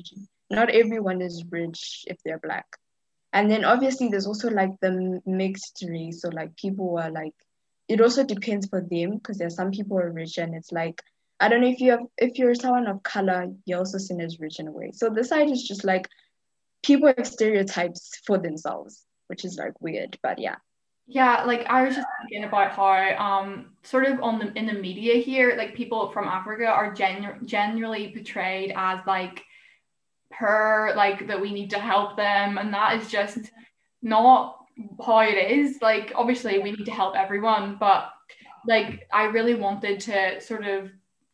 Not 0.50 0.70
everyone 0.70 1.22
is 1.22 1.46
rich 1.50 2.04
if 2.08 2.18
they're 2.26 2.40
black. 2.40 2.66
And 3.32 3.50
then 3.50 3.64
obviously 3.64 4.10
there's 4.10 4.28
also 4.28 4.50
like 4.50 4.72
the 4.82 5.22
mixed 5.26 5.86
race. 5.88 6.24
So 6.24 6.30
like 6.30 6.58
people 6.58 6.98
are 6.98 7.12
like 7.12 7.36
it 7.90 8.00
also 8.00 8.24
depends 8.24 8.68
for 8.68 8.82
them 8.82 9.16
because 9.16 9.38
there 9.38 9.48
are 9.48 9.52
some 9.52 9.72
people 9.72 9.98
who 9.98 10.04
are 10.04 10.12
rich 10.12 10.38
and 10.38 10.56
it's 10.56 10.72
like 10.72 11.02
I 11.40 11.50
don't 11.50 11.62
know 11.62 11.68
if 11.68 11.80
you 11.80 11.92
have 11.92 12.06
if 12.18 12.38
you're 12.38 12.56
someone 12.56 12.88
of 12.88 13.02
color, 13.04 13.48
you're 13.66 13.80
also 13.80 13.98
seen 13.98 14.22
as 14.22 14.40
rich 14.40 14.60
in 14.60 14.68
a 14.68 14.72
way. 14.72 14.92
So 14.94 15.10
this 15.10 15.30
side 15.30 15.50
is 15.50 15.64
just 15.64 15.84
like 15.84 16.08
people 16.84 17.12
have 17.16 17.28
stereotypes 17.28 18.12
for 18.26 18.38
themselves, 18.38 19.06
which 19.28 19.44
is 19.44 19.58
like 19.58 19.80
weird, 19.82 20.18
but 20.22 20.40
yeah. 20.40 20.56
Yeah, 21.08 21.44
like 21.46 21.66
I 21.68 21.84
was 21.84 21.96
just 21.96 22.08
thinking 22.22 22.48
about 22.48 22.72
how 22.74 23.16
um 23.18 23.72
sort 23.84 24.06
of 24.06 24.22
on 24.22 24.38
the 24.38 24.54
in 24.54 24.68
the 24.68 24.74
media 24.74 25.16
here, 25.16 25.56
like 25.58 25.74
people 25.74 26.12
from 26.12 26.28
Africa 26.28 26.68
are 26.68 26.94
gen- 26.94 27.40
generally 27.46 28.12
portrayed 28.12 28.72
as 28.76 29.00
like 29.08 29.44
per 30.32 30.94
like 30.96 31.28
that 31.28 31.42
we 31.42 31.52
need 31.52 31.72
to 31.72 31.80
help 31.80 32.16
them 32.16 32.60
and 32.60 32.72
that 32.74 33.02
is 33.02 33.10
just 33.10 33.40
not 34.04 34.59
how 35.06 35.20
it 35.20 35.52
is. 35.52 35.82
Like, 35.82 36.12
obviously, 36.16 36.60
we 36.60 36.72
need 36.72 36.86
to 36.86 36.92
help 36.92 37.16
everyone, 37.16 37.78
but 37.80 38.12
like, 38.66 39.08
I 39.12 39.26
really 39.26 39.56
wanted 39.56 40.00
to 40.02 40.42
sort 40.42 40.66
of 40.66 40.90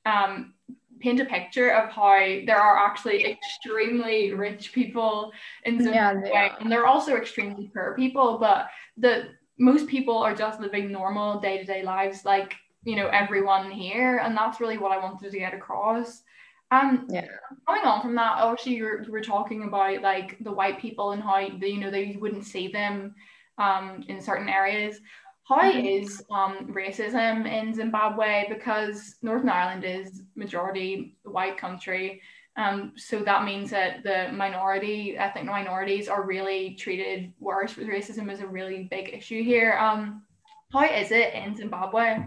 um, 0.05 0.53
paint 0.99 1.19
a 1.19 1.25
picture 1.25 1.69
of 1.69 1.89
how 1.91 2.17
there 2.45 2.59
are 2.59 2.77
actually 2.77 3.25
extremely 3.25 4.33
rich 4.33 4.73
people 4.73 5.31
in 5.63 5.81
Zimbabwe, 5.81 6.29
yeah, 6.31 6.55
and 6.59 6.71
they're 6.71 6.87
also 6.87 7.15
extremely 7.15 7.69
poor 7.73 7.93
people, 7.95 8.37
but 8.39 8.69
the 8.97 9.29
most 9.59 9.87
people 9.87 10.17
are 10.17 10.35
just 10.35 10.59
living 10.59 10.91
normal 10.91 11.39
day 11.39 11.57
to 11.57 11.63
day 11.63 11.83
lives, 11.83 12.25
like 12.25 12.55
you 12.83 12.95
know 12.95 13.07
everyone 13.07 13.71
here, 13.71 14.17
and 14.17 14.35
that's 14.35 14.59
really 14.59 14.77
what 14.77 14.91
I 14.91 14.97
wanted 14.97 15.31
to 15.31 15.39
get 15.39 15.53
across. 15.53 16.23
Um, 16.71 17.07
yeah. 17.09 17.27
Coming 17.67 17.83
on 17.83 18.01
from 18.01 18.15
that, 18.15 18.39
obviously 18.39 18.75
you 18.75 18.85
were, 18.85 19.03
you 19.03 19.11
were 19.11 19.21
talking 19.21 19.63
about 19.63 20.01
like 20.01 20.37
the 20.43 20.51
white 20.51 20.79
people 20.79 21.11
and 21.11 21.21
how 21.21 21.47
they, 21.59 21.67
you 21.67 21.79
know 21.79 21.91
they 21.91 22.17
wouldn't 22.19 22.45
see 22.45 22.67
them 22.67 23.15
um, 23.57 24.03
in 24.07 24.21
certain 24.21 24.49
areas. 24.49 24.99
How 25.43 25.61
mm-hmm. 25.61 26.33
um, 26.33 26.73
racism 26.73 27.45
in 27.47 27.73
Zimbabwe? 27.73 28.45
Because 28.49 29.15
Northern 29.21 29.49
Ireland 29.49 29.83
is 29.83 30.23
majority 30.35 31.17
white 31.23 31.57
country, 31.57 32.21
um, 32.57 32.93
so 32.95 33.19
that 33.19 33.43
means 33.43 33.69
that 33.71 34.03
the 34.03 34.31
minority, 34.31 35.17
ethnic 35.17 35.45
minorities, 35.45 36.07
are 36.07 36.23
really 36.23 36.75
treated 36.75 37.33
worse. 37.39 37.75
With 37.75 37.87
racism 37.87 38.31
is 38.31 38.39
a 38.39 38.47
really 38.47 38.87
big 38.89 39.13
issue 39.13 39.43
here. 39.43 39.77
Um, 39.77 40.23
how 40.71 40.85
is 40.85 41.11
it 41.11 41.33
in 41.33 41.55
Zimbabwe? 41.55 42.19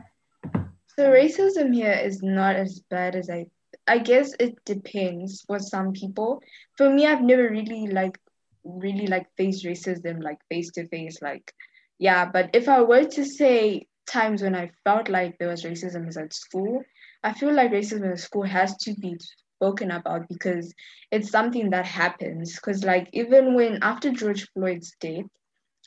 So 0.97 1.11
racism 1.11 1.75
here 1.75 1.93
is 1.93 2.23
not 2.23 2.57
as 2.57 2.81
bad 2.91 3.17
as 3.17 3.31
I. 3.31 3.47
I 3.87 3.99
guess 3.99 4.35
it 4.39 4.63
depends 4.67 5.43
for 5.47 5.59
some 5.59 5.93
people. 5.93 6.43
For 6.77 6.91
me, 6.91 7.07
I've 7.07 7.23
never 7.23 7.49
really 7.49 7.87
like 7.87 8.19
really 8.65 9.07
like 9.07 9.27
face 9.37 9.65
racism 9.65 10.23
like 10.23 10.39
face 10.49 10.71
to 10.73 10.87
face. 10.89 11.21
Like, 11.23 11.53
yeah. 11.99 12.27
But 12.31 12.51
if 12.53 12.69
I 12.69 12.83
were 12.83 13.05
to 13.05 13.25
say 13.25 13.87
times 14.07 14.43
when 14.43 14.55
I 14.55 14.71
felt 14.85 15.09
like 15.09 15.39
there 15.39 15.49
was 15.49 15.65
racism 15.65 16.09
is 16.09 16.17
at 16.17 16.33
school, 16.33 16.83
I 17.23 17.33
feel 17.33 17.53
like 17.53 17.73
racism 17.73 18.13
at 18.13 18.21
school 18.21 18.45
has 18.45 18.77
to 18.79 18.95
be 18.95 19.17
spoken 19.57 19.91
about 19.91 20.29
because 20.29 20.73
it's 21.11 21.31
something 21.31 21.71
that 21.71 21.87
happens. 21.87 22.55
Because, 22.55 22.85
like, 22.85 23.09
even 23.13 23.55
when 23.55 23.79
after 23.83 24.11
George 24.11 24.47
Floyd's 24.55 24.93
death, 25.01 25.25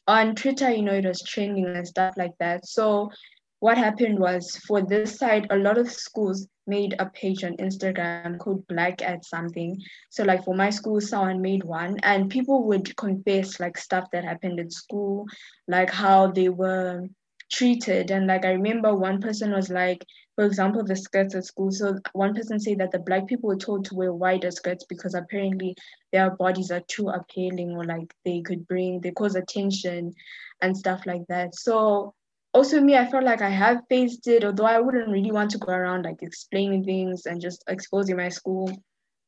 on 0.07 0.35
Twitter, 0.35 0.69
you 0.69 0.81
know, 0.81 0.93
it 0.93 1.05
was 1.05 1.21
trending 1.21 1.65
and 1.65 1.87
stuff 1.87 2.15
like 2.17 2.33
that. 2.39 2.65
So, 2.65 3.11
what 3.59 3.77
happened 3.77 4.19
was 4.19 4.57
for 4.67 4.81
this 4.81 5.17
side, 5.17 5.47
a 5.49 5.55
lot 5.55 5.77
of 5.77 5.91
schools 5.91 6.47
made 6.71 6.95
a 6.97 7.05
page 7.05 7.43
on 7.43 7.57
Instagram 7.57 8.39
called 8.39 8.67
Black 8.67 9.01
at 9.01 9.25
something. 9.25 9.71
So, 10.09 10.23
like, 10.23 10.43
for 10.45 10.55
my 10.55 10.69
school, 10.69 11.01
someone 11.01 11.41
made 11.41 11.63
one, 11.63 11.99
and 12.11 12.29
people 12.37 12.63
would 12.67 12.95
confess 12.95 13.59
like 13.59 13.77
stuff 13.77 14.05
that 14.11 14.23
happened 14.31 14.59
at 14.59 14.71
school, 14.71 15.25
like 15.67 15.91
how 16.03 16.19
they 16.37 16.49
were 16.49 17.07
treated. 17.51 18.11
And, 18.11 18.27
like, 18.27 18.45
I 18.45 18.51
remember 18.51 18.95
one 18.95 19.19
person 19.21 19.51
was 19.51 19.69
like, 19.69 20.05
for 20.35 20.45
example, 20.45 20.83
the 20.83 20.95
skirts 20.95 21.35
at 21.35 21.45
school. 21.45 21.71
So 21.71 21.99
one 22.13 22.33
person 22.33 22.59
said 22.59 22.79
that 22.79 22.91
the 22.91 22.99
black 22.99 23.27
people 23.27 23.49
were 23.49 23.65
told 23.67 23.85
to 23.85 23.95
wear 23.95 24.13
wider 24.13 24.51
skirts 24.51 24.85
because 24.87 25.13
apparently 25.13 25.75
their 26.13 26.31
bodies 26.31 26.71
are 26.71 26.83
too 26.87 27.09
appealing 27.09 27.71
or 27.75 27.83
like 27.83 28.13
they 28.25 28.41
could 28.41 28.67
bring, 28.67 29.01
they 29.01 29.11
cause 29.11 29.35
attention 29.35 30.13
and 30.61 30.77
stuff 30.77 31.05
like 31.05 31.27
that. 31.27 31.53
So 31.55 32.13
also 32.53 32.81
me, 32.81 32.97
I 32.97 33.09
felt 33.09 33.23
like 33.23 33.41
I 33.41 33.49
have 33.49 33.81
faced 33.89 34.27
it, 34.27 34.43
although 34.43 34.65
I 34.65 34.79
wouldn't 34.79 35.09
really 35.09 35.31
want 35.31 35.51
to 35.51 35.57
go 35.57 35.71
around 35.71 36.03
like 36.03 36.21
explaining 36.21 36.83
things 36.83 37.25
and 37.25 37.41
just 37.41 37.63
exposing 37.67 38.17
my 38.17 38.29
school. 38.29 38.71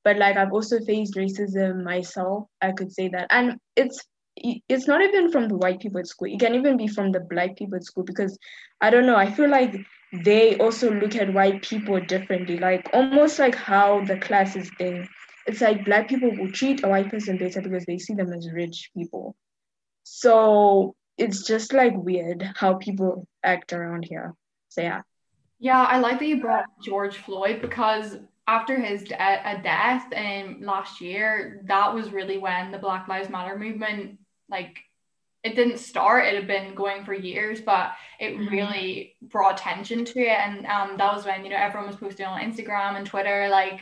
But 0.03 0.17
like 0.17 0.36
I've 0.36 0.51
also 0.51 0.79
faced 0.81 1.15
racism 1.15 1.83
myself, 1.83 2.47
I 2.62 2.73
could 2.73 2.91
say 2.91 3.07
that. 3.09 3.27
And 3.29 3.57
it's 3.75 4.01
it's 4.36 4.88
not 4.88 5.01
even 5.01 5.31
from 5.31 5.47
the 5.47 5.55
white 5.55 5.79
people 5.79 5.99
at 5.99 6.07
school. 6.07 6.27
It 6.27 6.39
can 6.39 6.55
even 6.55 6.75
be 6.75 6.88
from 6.88 7.12
the 7.12 7.19
black 7.19 7.55
people 7.55 7.75
at 7.75 7.83
school 7.86 8.03
because 8.03 8.38
I 8.81 8.89
don't 8.89 9.05
know. 9.05 9.15
I 9.15 9.31
feel 9.31 9.49
like 9.49 9.75
they 10.12 10.57
also 10.57 10.91
look 10.91 11.15
at 11.15 11.33
white 11.33 11.62
people 11.62 11.99
differently, 12.01 12.57
like 12.57 12.89
almost 12.93 13.39
like 13.39 13.55
how 13.55 14.03
the 14.03 14.17
class 14.17 14.55
is 14.55 14.69
there. 14.79 15.07
It's 15.45 15.62
like 15.62 15.86
black 15.86 16.09
people 16.09 16.31
will 16.36 16.51
treat 16.51 16.83
a 16.83 16.88
white 16.88 17.09
person 17.09 17.38
better 17.38 17.62
because 17.62 17.86
they 17.86 17.97
see 17.97 18.13
them 18.13 18.33
as 18.33 18.49
rich 18.51 18.91
people. 18.97 19.36
So 20.03 20.95
it's 21.17 21.45
just 21.45 21.73
like 21.73 21.93
weird 21.95 22.41
how 22.56 22.76
people 22.76 23.28
act 23.43 23.73
around 23.73 24.06
here. 24.06 24.34
So 24.69 24.82
yeah. 24.82 25.02
Yeah, 25.60 25.84
I 25.84 25.99
like 25.99 26.19
that 26.19 26.28
you 26.28 26.41
brought 26.41 26.65
George 26.84 27.17
Floyd 27.17 27.62
because 27.62 28.17
after 28.47 28.78
his 28.80 29.04
de- 29.04 29.15
a 29.15 29.62
death 29.63 30.12
in 30.12 30.58
last 30.62 30.99
year, 30.99 31.62
that 31.65 31.93
was 31.93 32.12
really 32.12 32.38
when 32.38 32.71
the 32.71 32.78
Black 32.78 33.08
Lives 33.08 33.30
Matter 33.30 33.58
movement 33.58 34.19
like 34.49 34.78
it 35.43 35.56
didn't 35.56 35.78
start 35.78 36.26
it 36.26 36.36
had 36.36 36.47
been 36.47 36.73
going 36.73 37.04
for 37.04 37.13
years 37.13 37.60
but 37.60 37.91
it 38.19 38.34
mm-hmm. 38.34 38.47
really 38.47 39.15
brought 39.21 39.60
attention 39.60 40.06
to 40.06 40.19
it 40.19 40.39
and 40.39 40.65
um, 40.67 40.95
that 40.97 41.13
was 41.13 41.26
when 41.26 41.43
you 41.43 41.49
know 41.49 41.58
everyone 41.58 41.88
was 41.88 41.97
posting 41.97 42.26
on 42.26 42.41
instagram 42.41 42.95
and 42.95 43.06
twitter 43.06 43.49
like 43.49 43.82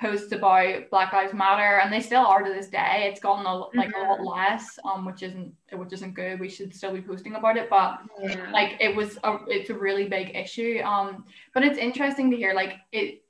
posts 0.00 0.32
about 0.32 0.90
black 0.90 1.12
lives 1.12 1.32
matter 1.32 1.80
and 1.80 1.92
they 1.92 2.00
still 2.00 2.24
are 2.24 2.42
to 2.42 2.52
this 2.52 2.68
day 2.68 3.08
it's 3.10 3.20
gotten 3.20 3.46
a, 3.46 3.54
like 3.74 3.88
mm-hmm. 3.88 4.06
a 4.06 4.10
lot 4.10 4.18
mm-hmm. 4.18 4.26
less 4.26 4.78
um 4.84 5.04
which 5.04 5.22
isn't 5.22 5.54
which 5.72 5.92
isn't 5.92 6.14
good 6.14 6.38
we 6.38 6.48
should 6.48 6.74
still 6.74 6.92
be 6.92 7.00
posting 7.00 7.34
about 7.34 7.56
it 7.56 7.70
but 7.70 8.00
yeah. 8.22 8.50
like 8.52 8.76
it 8.78 8.94
was 8.94 9.18
a 9.24 9.38
it's 9.46 9.70
a 9.70 9.74
really 9.74 10.06
big 10.06 10.34
issue 10.36 10.80
um 10.84 11.24
but 11.54 11.64
it's 11.64 11.78
interesting 11.78 12.30
to 12.30 12.36
hear 12.36 12.52
like 12.52 12.74
it 12.92 13.22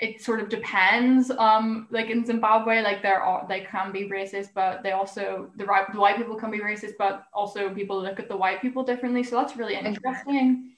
it 0.00 0.20
sort 0.20 0.40
of 0.40 0.48
depends. 0.48 1.30
Um, 1.30 1.86
like 1.90 2.10
in 2.10 2.24
Zimbabwe, 2.24 2.82
like 2.82 3.02
there 3.02 3.22
are 3.22 3.46
they 3.48 3.60
can 3.60 3.92
be 3.92 4.08
racist, 4.08 4.48
but 4.54 4.82
they 4.82 4.92
also 4.92 5.50
the 5.56 5.64
right 5.64 5.90
the 5.92 6.00
white 6.00 6.16
people 6.16 6.36
can 6.36 6.50
be 6.50 6.58
racist, 6.58 6.94
but 6.98 7.24
also 7.32 7.72
people 7.72 8.02
look 8.02 8.18
at 8.18 8.28
the 8.28 8.36
white 8.36 8.60
people 8.60 8.82
differently. 8.82 9.22
So 9.22 9.36
that's 9.36 9.56
really 9.56 9.76
interesting. 9.76 10.72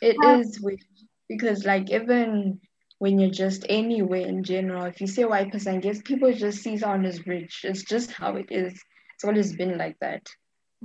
It 0.00 0.16
um, 0.24 0.40
is 0.40 0.60
weird 0.60 0.80
because 1.28 1.64
like 1.64 1.90
even 1.90 2.60
when 3.02 3.18
you're 3.18 3.30
just 3.30 3.66
anywhere 3.68 4.28
in 4.28 4.44
general, 4.44 4.84
if 4.84 5.00
you 5.00 5.08
see 5.08 5.22
a 5.22 5.28
white 5.28 5.50
person, 5.50 5.74
I 5.74 5.78
guess 5.80 6.00
people 6.00 6.32
just 6.32 6.62
see 6.62 6.78
someone 6.78 7.04
as 7.04 7.26
rich. 7.26 7.64
It's 7.64 7.82
just 7.82 8.12
how 8.12 8.36
it 8.36 8.46
is. 8.52 8.80
It's 9.14 9.24
always 9.24 9.56
been 9.56 9.76
like 9.76 9.98
that. 9.98 10.28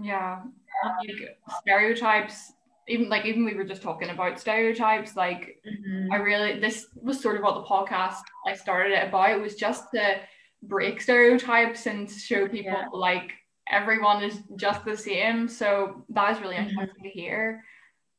Yeah, 0.02 0.42
like 0.84 1.38
stereotypes 1.62 2.54
even 2.88 3.10
like 3.10 3.26
even 3.26 3.46
we 3.46 3.54
were 3.54 3.66
just 3.66 3.84
talking 3.84 4.10
about 4.10 4.40
stereotypes 4.40 5.16
like 5.18 5.58
mm-hmm. 5.68 6.12
i 6.12 6.16
really 6.16 6.58
this 6.60 6.86
was 6.96 7.20
sort 7.20 7.36
of 7.36 7.44
what 7.44 7.56
the 7.56 7.64
podcast 7.64 8.22
i 8.46 8.54
started 8.54 8.94
it 8.94 9.10
about 9.10 9.32
it 9.32 9.42
was 9.42 9.56
just 9.56 9.92
to 9.94 10.16
break 10.64 11.02
stereotypes 11.02 11.86
and 11.86 12.10
show 12.10 12.48
people 12.48 12.72
yeah. 12.72 12.86
like 12.94 13.34
everyone 13.70 14.24
is 14.24 14.40
just 14.56 14.86
the 14.86 14.96
same 14.96 15.50
so 15.50 16.06
that 16.08 16.34
is 16.34 16.42
really 16.42 16.56
mm-hmm. 16.56 16.70
interesting 16.70 17.04
to 17.04 17.10
hear 17.10 17.62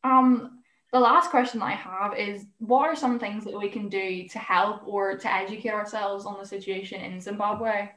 um 0.05 0.58
the 0.93 0.99
last 0.99 1.31
question 1.31 1.61
that 1.61 1.67
i 1.67 1.73
have 1.73 2.17
is 2.17 2.47
what 2.59 2.89
are 2.89 2.97
some 2.97 3.19
things 3.19 3.45
that 3.45 3.59
we 3.59 3.69
can 3.69 3.89
do 3.89 4.27
to 4.29 4.39
help 4.39 4.87
or 4.87 5.17
to 5.17 5.33
educate 5.33 5.73
ourselves 5.73 6.25
on 6.25 6.39
the 6.39 6.47
situation 6.47 7.01
in 7.01 7.21
zimbabwe 7.21 7.89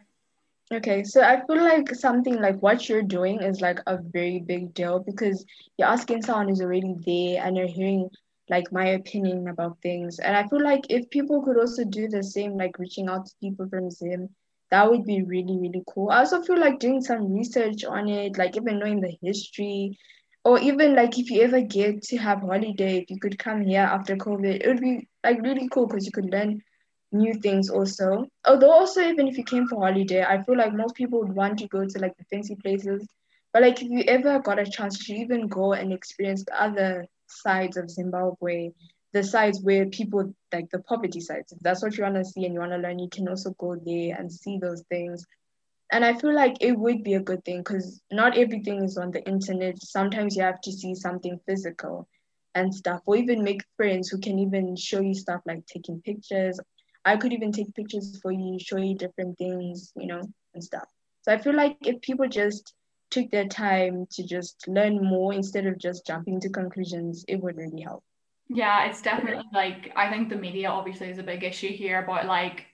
Okay, 0.73 1.03
so 1.03 1.21
I 1.21 1.45
feel 1.45 1.61
like 1.61 1.93
something 1.93 2.39
like 2.41 2.57
what 2.61 2.87
you're 2.87 3.01
doing 3.03 3.41
is 3.41 3.59
like 3.59 3.79
a 3.87 3.97
very 3.97 4.39
big 4.39 4.73
deal 4.73 4.99
because 4.99 5.45
you're 5.77 5.89
asking 5.89 6.21
someone 6.21 6.47
who's 6.47 6.61
already 6.61 6.95
there 7.05 7.45
and 7.45 7.57
you're 7.57 7.67
hearing 7.67 8.09
like 8.49 8.71
my 8.71 8.85
opinion 8.85 9.49
about 9.49 9.81
things. 9.81 10.19
And 10.19 10.35
I 10.35 10.47
feel 10.47 10.63
like 10.63 10.85
if 10.89 11.09
people 11.09 11.43
could 11.43 11.57
also 11.57 11.83
do 11.83 12.07
the 12.07 12.23
same, 12.23 12.55
like 12.55 12.79
reaching 12.79 13.09
out 13.09 13.25
to 13.25 13.33
people 13.41 13.67
from 13.67 13.91
Zim, 13.91 14.29
that 14.69 14.89
would 14.89 15.03
be 15.03 15.23
really, 15.23 15.57
really 15.57 15.83
cool. 15.93 16.09
I 16.09 16.19
also 16.19 16.41
feel 16.41 16.59
like 16.59 16.79
doing 16.79 17.01
some 17.01 17.33
research 17.33 17.83
on 17.83 18.07
it, 18.07 18.37
like 18.37 18.55
even 18.55 18.79
knowing 18.79 19.01
the 19.01 19.17
history, 19.21 19.97
or 20.43 20.59
even 20.59 20.95
like 20.95 21.17
if 21.19 21.29
you 21.29 21.41
ever 21.41 21.61
get 21.61 22.01
to 22.03 22.17
have 22.17 22.41
holiday, 22.41 22.99
if 22.99 23.09
you 23.09 23.19
could 23.19 23.37
come 23.37 23.61
here 23.61 23.81
after 23.81 24.15
COVID, 24.15 24.61
it 24.61 24.67
would 24.67 24.81
be 24.81 25.07
like 25.23 25.41
really 25.41 25.67
cool 25.69 25.87
because 25.87 26.05
you 26.05 26.11
could 26.11 26.31
learn 26.31 26.61
new 27.11 27.33
things 27.35 27.69
also. 27.69 28.25
Although 28.45 28.71
also 28.71 29.01
even 29.01 29.27
if 29.27 29.37
you 29.37 29.43
came 29.43 29.67
for 29.67 29.79
holiday, 29.85 30.23
I 30.23 30.41
feel 30.43 30.57
like 30.57 30.73
most 30.73 30.95
people 30.95 31.19
would 31.19 31.35
want 31.35 31.59
to 31.59 31.67
go 31.67 31.85
to 31.85 31.99
like 31.99 32.17
the 32.17 32.25
fancy 32.25 32.55
places. 32.55 33.07
But 33.53 33.61
like 33.61 33.81
if 33.81 33.89
you 33.89 34.03
ever 34.07 34.39
got 34.39 34.59
a 34.59 34.65
chance 34.65 35.05
to 35.05 35.13
even 35.13 35.47
go 35.47 35.73
and 35.73 35.93
experience 35.93 36.43
the 36.45 36.61
other 36.61 37.05
sides 37.27 37.77
of 37.77 37.89
Zimbabwe, 37.89 38.71
the 39.13 39.23
sides 39.23 39.59
where 39.61 39.85
people 39.87 40.33
like 40.53 40.69
the 40.71 40.79
poverty 40.79 41.19
sides, 41.19 41.51
if 41.51 41.59
that's 41.59 41.83
what 41.83 41.97
you 41.97 42.03
want 42.03 42.15
to 42.15 42.25
see 42.25 42.45
and 42.45 42.53
you 42.53 42.61
want 42.61 42.71
to 42.71 42.77
learn, 42.77 42.97
you 42.97 43.09
can 43.09 43.27
also 43.27 43.51
go 43.59 43.75
there 43.75 44.15
and 44.17 44.31
see 44.31 44.57
those 44.57 44.83
things. 44.89 45.25
And 45.91 46.05
I 46.05 46.17
feel 46.17 46.33
like 46.33 46.57
it 46.61 46.71
would 46.71 47.03
be 47.03 47.15
a 47.15 47.19
good 47.19 47.43
thing 47.43 47.59
because 47.59 48.01
not 48.11 48.37
everything 48.37 48.83
is 48.83 48.97
on 48.97 49.11
the 49.11 49.23
internet. 49.27 49.81
Sometimes 49.81 50.35
you 50.35 50.43
have 50.43 50.61
to 50.61 50.71
see 50.71 50.95
something 50.95 51.39
physical 51.45 52.07
and 52.55 52.73
stuff, 52.73 53.01
or 53.05 53.17
even 53.17 53.43
make 53.43 53.61
friends 53.77 54.09
who 54.09 54.19
can 54.19 54.39
even 54.39 54.75
show 54.75 55.01
you 55.01 55.13
stuff 55.13 55.41
like 55.45 55.65
taking 55.67 56.01
pictures 56.01 56.59
I 57.03 57.17
could 57.17 57.33
even 57.33 57.51
take 57.51 57.73
pictures 57.73 58.19
for 58.21 58.31
you, 58.31 58.59
show 58.59 58.77
you 58.77 58.95
different 58.95 59.37
things, 59.37 59.91
you 59.95 60.07
know, 60.07 60.21
and 60.53 60.63
stuff. 60.63 60.87
So 61.23 61.33
I 61.33 61.37
feel 61.37 61.55
like 61.55 61.77
if 61.81 62.01
people 62.01 62.27
just 62.27 62.73
took 63.09 63.29
their 63.31 63.47
time 63.47 64.05
to 64.11 64.23
just 64.23 64.67
learn 64.67 65.03
more 65.03 65.33
instead 65.33 65.65
of 65.65 65.77
just 65.77 66.05
jumping 66.05 66.39
to 66.41 66.49
conclusions, 66.49 67.25
it 67.27 67.37
would 67.37 67.57
really 67.57 67.81
help. 67.81 68.03
Yeah, 68.49 68.85
it's 68.85 69.01
definitely 69.01 69.45
like 69.53 69.91
I 69.95 70.09
think 70.09 70.29
the 70.29 70.35
media 70.35 70.69
obviously 70.69 71.09
is 71.09 71.17
a 71.17 71.23
big 71.23 71.43
issue 71.43 71.69
here 71.69 72.03
but 72.05 72.25
like 72.25 72.65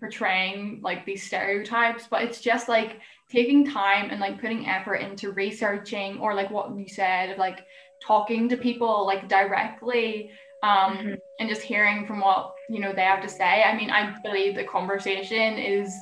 portraying 0.00 0.80
like 0.82 1.04
these 1.04 1.22
stereotypes, 1.22 2.06
but 2.10 2.22
it's 2.22 2.40
just 2.40 2.68
like 2.68 3.00
taking 3.30 3.64
time 3.64 4.10
and 4.10 4.18
like 4.20 4.40
putting 4.40 4.66
effort 4.66 4.96
into 4.96 5.30
researching 5.32 6.18
or 6.18 6.34
like 6.34 6.50
what 6.50 6.76
you 6.76 6.88
said 6.88 7.30
of 7.30 7.38
like 7.38 7.60
talking 8.02 8.48
to 8.48 8.56
people 8.56 9.06
like 9.06 9.28
directly 9.28 10.30
um, 10.62 10.96
mm-hmm. 10.96 11.14
and 11.38 11.48
just 11.48 11.62
hearing 11.62 12.06
from 12.06 12.20
what 12.20 12.54
you 12.68 12.80
know 12.80 12.92
they 12.92 13.02
have 13.02 13.22
to 13.22 13.28
say. 13.28 13.62
I 13.62 13.76
mean, 13.76 13.90
I 13.90 14.14
believe 14.22 14.54
the 14.54 14.64
conversation 14.64 15.58
is 15.58 15.94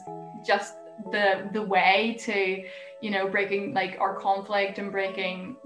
just 0.47 0.75
the 1.13 1.49
the 1.53 1.63
way 1.63 2.17
to 2.21 2.65
you 3.01 3.11
know 3.11 3.29
breaking 3.29 3.75
like 3.75 3.97
our 4.01 4.19
conflict 4.19 4.79
and 4.79 4.91
breaking 4.91 5.57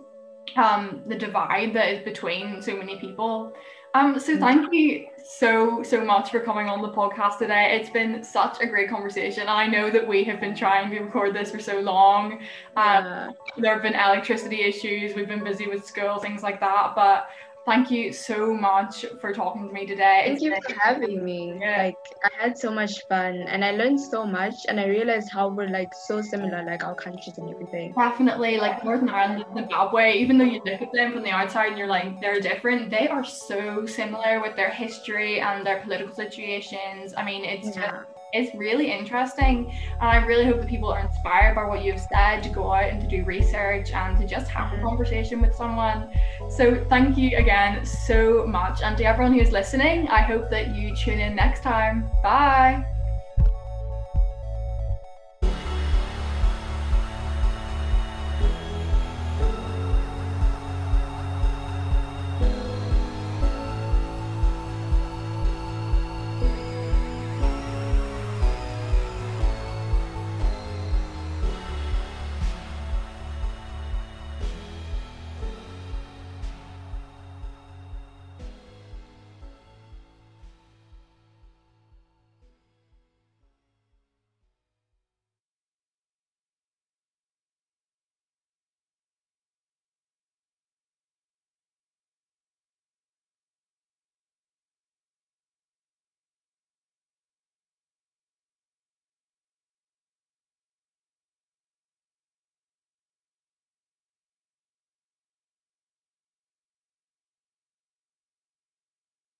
um, 0.56 1.02
the 1.06 1.14
divide 1.14 1.72
that 1.74 1.88
is 1.88 2.04
between 2.04 2.60
so 2.60 2.76
many 2.76 2.98
people. 2.98 3.52
Um, 3.94 4.18
so 4.18 4.38
thank 4.38 4.72
you 4.72 5.06
so 5.24 5.82
so 5.82 6.04
much 6.04 6.30
for 6.30 6.40
coming 6.40 6.68
on 6.68 6.82
the 6.82 6.90
podcast 6.90 7.38
today. 7.38 7.78
It's 7.78 7.90
been 7.90 8.22
such 8.22 8.60
a 8.60 8.66
great 8.66 8.88
conversation, 8.88 9.48
I 9.48 9.66
know 9.66 9.90
that 9.90 10.06
we 10.06 10.24
have 10.24 10.40
been 10.40 10.54
trying 10.54 10.90
to 10.90 11.00
record 11.00 11.34
this 11.34 11.50
for 11.50 11.60
so 11.60 11.80
long. 11.80 12.34
Um, 12.76 13.04
yeah. 13.04 13.30
There 13.58 13.72
have 13.74 13.82
been 13.82 13.94
electricity 13.94 14.62
issues. 14.62 15.14
We've 15.14 15.28
been 15.28 15.44
busy 15.44 15.66
with 15.66 15.86
school, 15.86 16.18
things 16.18 16.42
like 16.42 16.60
that. 16.60 16.92
But 16.94 17.28
thank 17.66 17.90
you 17.90 18.12
so 18.12 18.54
much 18.54 19.04
for 19.20 19.32
talking 19.32 19.68
to 19.68 19.72
me 19.72 19.86
today. 19.86 20.24
Thank 20.26 20.42
you 20.42 20.54
for 20.54 20.74
having 20.80 21.24
me. 21.24 21.58
Yeah. 21.60 21.82
Like 21.84 21.96
I 22.24 22.30
had 22.42 22.58
so 22.58 22.70
much 22.70 23.06
fun 23.08 23.34
and 23.48 23.64
I 23.64 23.72
learned 23.72 24.00
so 24.00 24.26
much 24.26 24.54
and 24.68 24.80
I 24.80 24.86
realized 24.86 25.30
how 25.30 25.48
we're 25.48 25.68
like 25.68 25.92
so 26.06 26.20
similar, 26.20 26.64
like 26.64 26.84
our 26.84 26.94
countries 26.94 27.38
and 27.38 27.50
everything. 27.50 27.92
Definitely, 27.92 28.58
like 28.58 28.84
Northern 28.84 29.08
Ireland 29.08 29.44
and 29.46 29.56
Zimbabwe, 29.56 30.12
even 30.14 30.38
though 30.38 30.44
you 30.44 30.60
look 30.64 30.82
at 30.82 30.92
them 30.92 31.12
from 31.12 31.22
the 31.22 31.30
outside 31.30 31.68
and 31.68 31.78
you're 31.78 31.86
like 31.86 32.20
they're 32.20 32.40
different, 32.40 32.90
they 32.90 33.08
are 33.08 33.24
so 33.24 33.86
similar 33.86 34.40
with 34.40 34.56
their 34.56 34.70
history 34.70 35.40
and 35.40 35.66
their 35.66 35.80
political 35.80 36.14
situations. 36.14 37.14
I 37.16 37.24
mean, 37.24 37.44
it's 37.44 37.76
yeah. 37.76 37.90
just 37.90 38.11
it's 38.32 38.54
really 38.54 38.90
interesting. 38.90 39.72
And 40.00 40.10
i 40.10 40.16
really 40.16 40.44
hope 40.44 40.60
that 40.60 40.68
people 40.68 40.90
are 40.90 41.00
inspired 41.00 41.54
by 41.54 41.64
what 41.64 41.84
you've 41.84 42.00
said 42.00 42.42
to 42.42 42.48
go 42.48 42.72
out 42.72 42.84
and 42.84 43.00
to 43.00 43.06
do 43.06 43.24
research 43.24 43.92
and 43.92 44.18
to 44.20 44.26
just 44.26 44.48
have 44.50 44.72
a 44.72 44.76
mm-hmm. 44.76 44.86
conversation 44.86 45.40
with 45.40 45.54
someone. 45.54 46.10
So 46.48 46.84
thank 46.88 47.16
you 47.16 47.36
again 47.36 47.84
so 47.84 48.46
much. 48.46 48.82
And 48.82 48.96
to 48.98 49.04
everyone 49.04 49.34
who's 49.34 49.52
listening 49.52 50.08
i 50.08 50.20
hope 50.20 50.50
that 50.50 50.74
you 50.74 50.94
tune 50.96 51.20
in 51.20 51.34
next 51.34 51.62
time. 51.62 52.10
Bye 52.22 52.91